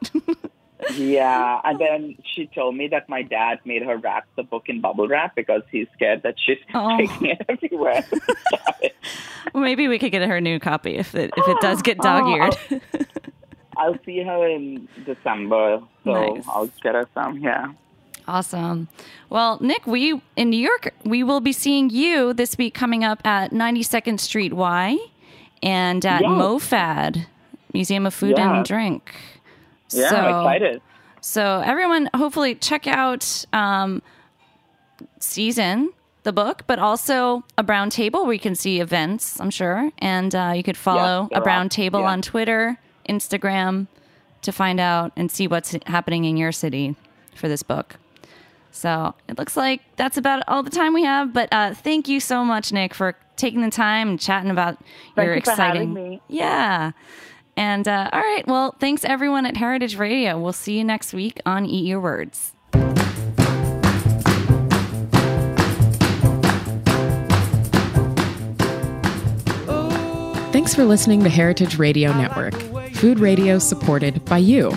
yeah. 0.95 1.61
And 1.65 1.79
then 1.79 2.17
she 2.25 2.47
told 2.47 2.77
me 2.77 2.89
that 2.89 3.09
my 3.09 3.23
dad 3.23 3.61
made 3.65 3.83
her 3.83 3.97
wrap 3.97 4.27
the 4.37 4.43
book 4.43 4.65
in 4.69 4.81
bubble 4.81 5.09
wrap 5.09 5.35
because 5.37 5.63
he's 5.71 5.87
scared 5.95 6.23
that 6.23 6.35
she's 6.45 6.59
Oh. 6.75 6.97
taking 6.99 7.29
it 7.31 7.43
everywhere. 7.49 8.05
Well, 9.53 9.63
Maybe 9.63 9.89
we 9.89 9.99
could 9.99 10.13
get 10.13 10.27
her 10.27 10.37
a 10.37 10.41
new 10.41 10.59
copy 10.61 10.97
if 10.97 11.15
it 11.15 11.31
if 11.37 11.49
it 11.49 11.61
does 11.61 11.83
get 11.83 11.97
oh, 12.01 12.03
dog 12.03 12.29
eared. 12.29 12.83
I'll 13.77 13.99
see 14.05 14.23
her 14.23 14.47
in 14.49 14.87
December, 15.05 15.81
so 16.05 16.13
Nice. 16.13 16.45
I'll 16.49 16.67
get 16.83 16.95
her 16.95 17.09
some. 17.15 17.39
Yeah. 17.39 17.73
Awesome. 18.29 18.89
Well, 19.31 19.59
Nik, 19.61 19.87
we 19.87 20.21
in 20.37 20.51
New 20.51 20.59
York, 20.61 20.95
we 21.05 21.23
will 21.23 21.41
be 21.41 21.53
seeing 21.53 21.91
you 21.91 22.33
this 22.33 22.57
week 22.57 22.75
coming 22.75 23.03
up 23.05 23.27
at 23.27 23.51
92nd 23.53 24.21
Street 24.21 24.53
Y 24.53 24.99
and 25.63 26.05
at 26.07 26.23
Yeah. 26.23 26.29
MoFad, 26.29 27.27
Museum 27.73 28.07
of 28.07 28.15
Food 28.15 28.37
Yeah. 28.39 28.57
and 28.57 28.65
Drink. 28.65 29.13
Yeah, 29.91 30.09
so, 30.11 30.17
I'm 30.17 30.47
excited. 30.47 30.83
So 31.21 31.63
everyone, 31.65 32.09
hopefully, 32.15 32.55
check 32.55 32.87
out 32.87 33.45
um, 33.53 34.03
Season, 35.19 35.91
the 36.23 36.33
book, 36.33 36.63
but 36.67 36.79
also 36.79 37.45
a 37.59 37.63
brown 37.63 37.91
table 37.91 38.25
where 38.25 38.33
you 38.33 38.39
can 38.41 38.55
see 38.55 38.81
events. 38.81 39.41
I'm 39.41 39.51
sure, 39.51 39.91
and 39.99 40.35
uh, 40.35 40.53
you 40.55 40.63
could 40.63 40.77
follow 40.77 41.29
a 41.33 41.41
brown 41.41 41.69
table 41.69 42.01
Yeah. 42.01 42.07
on 42.11 42.23
Twitter, 42.23 42.79
Instagram, 43.09 43.89
to 44.43 44.53
find 44.53 44.81
out 44.81 45.13
and 45.17 45.31
see 45.31 45.47
what's 45.47 45.77
happening 45.87 46.25
in 46.25 46.37
your 46.37 46.53
city 46.53 46.97
for 47.35 47.49
this 47.49 47.63
book. 47.63 47.97
So 48.73 49.15
it 49.29 49.39
looks 49.39 49.57
like 49.57 49.83
that's 49.97 50.17
about 50.17 50.43
all 50.49 50.63
the 50.63 50.71
time 50.71 50.95
we 50.95 51.05
have. 51.05 51.33
But 51.33 51.49
uh, 51.53 51.75
thank 51.75 52.09
you 52.09 52.19
so 52.21 52.45
much, 52.45 52.73
Nik, 52.73 52.95
for 52.95 53.15
taking 53.37 53.61
the 53.63 53.71
time 53.71 54.09
and 54.09 54.21
chatting 54.21 54.51
about 54.51 54.79
Thank 55.15 55.27
your 55.27 55.35
you 55.35 55.39
exciting. 55.39 55.89
having 55.89 55.95
me. 55.95 56.23
Yeah. 56.29 56.93
And 57.57 57.87
uh, 57.87 58.09
all 58.13 58.21
right, 58.21 58.47
well, 58.47 58.75
thanks 58.81 59.05
everyone 59.05 59.45
at 59.45 59.57
Heritage 59.57 59.97
Radio. 59.97 60.41
We'll 60.41 60.55
see 60.55 60.79
you 60.79 60.85
next 60.85 61.13
week 61.13 61.39
on 61.45 61.67
Eat 61.67 61.87
Your 61.87 62.01
Words. 62.01 62.53
Thanks 70.53 70.75
for 70.75 70.85
listening 70.85 71.23
to 71.25 71.31
Heritage 71.31 71.79
Radio 71.79 72.13
Network, 72.13 72.55
food 72.95 73.19
radio 73.19 73.59
supported 73.59 74.25
by 74.27 74.39
you. 74.39 74.77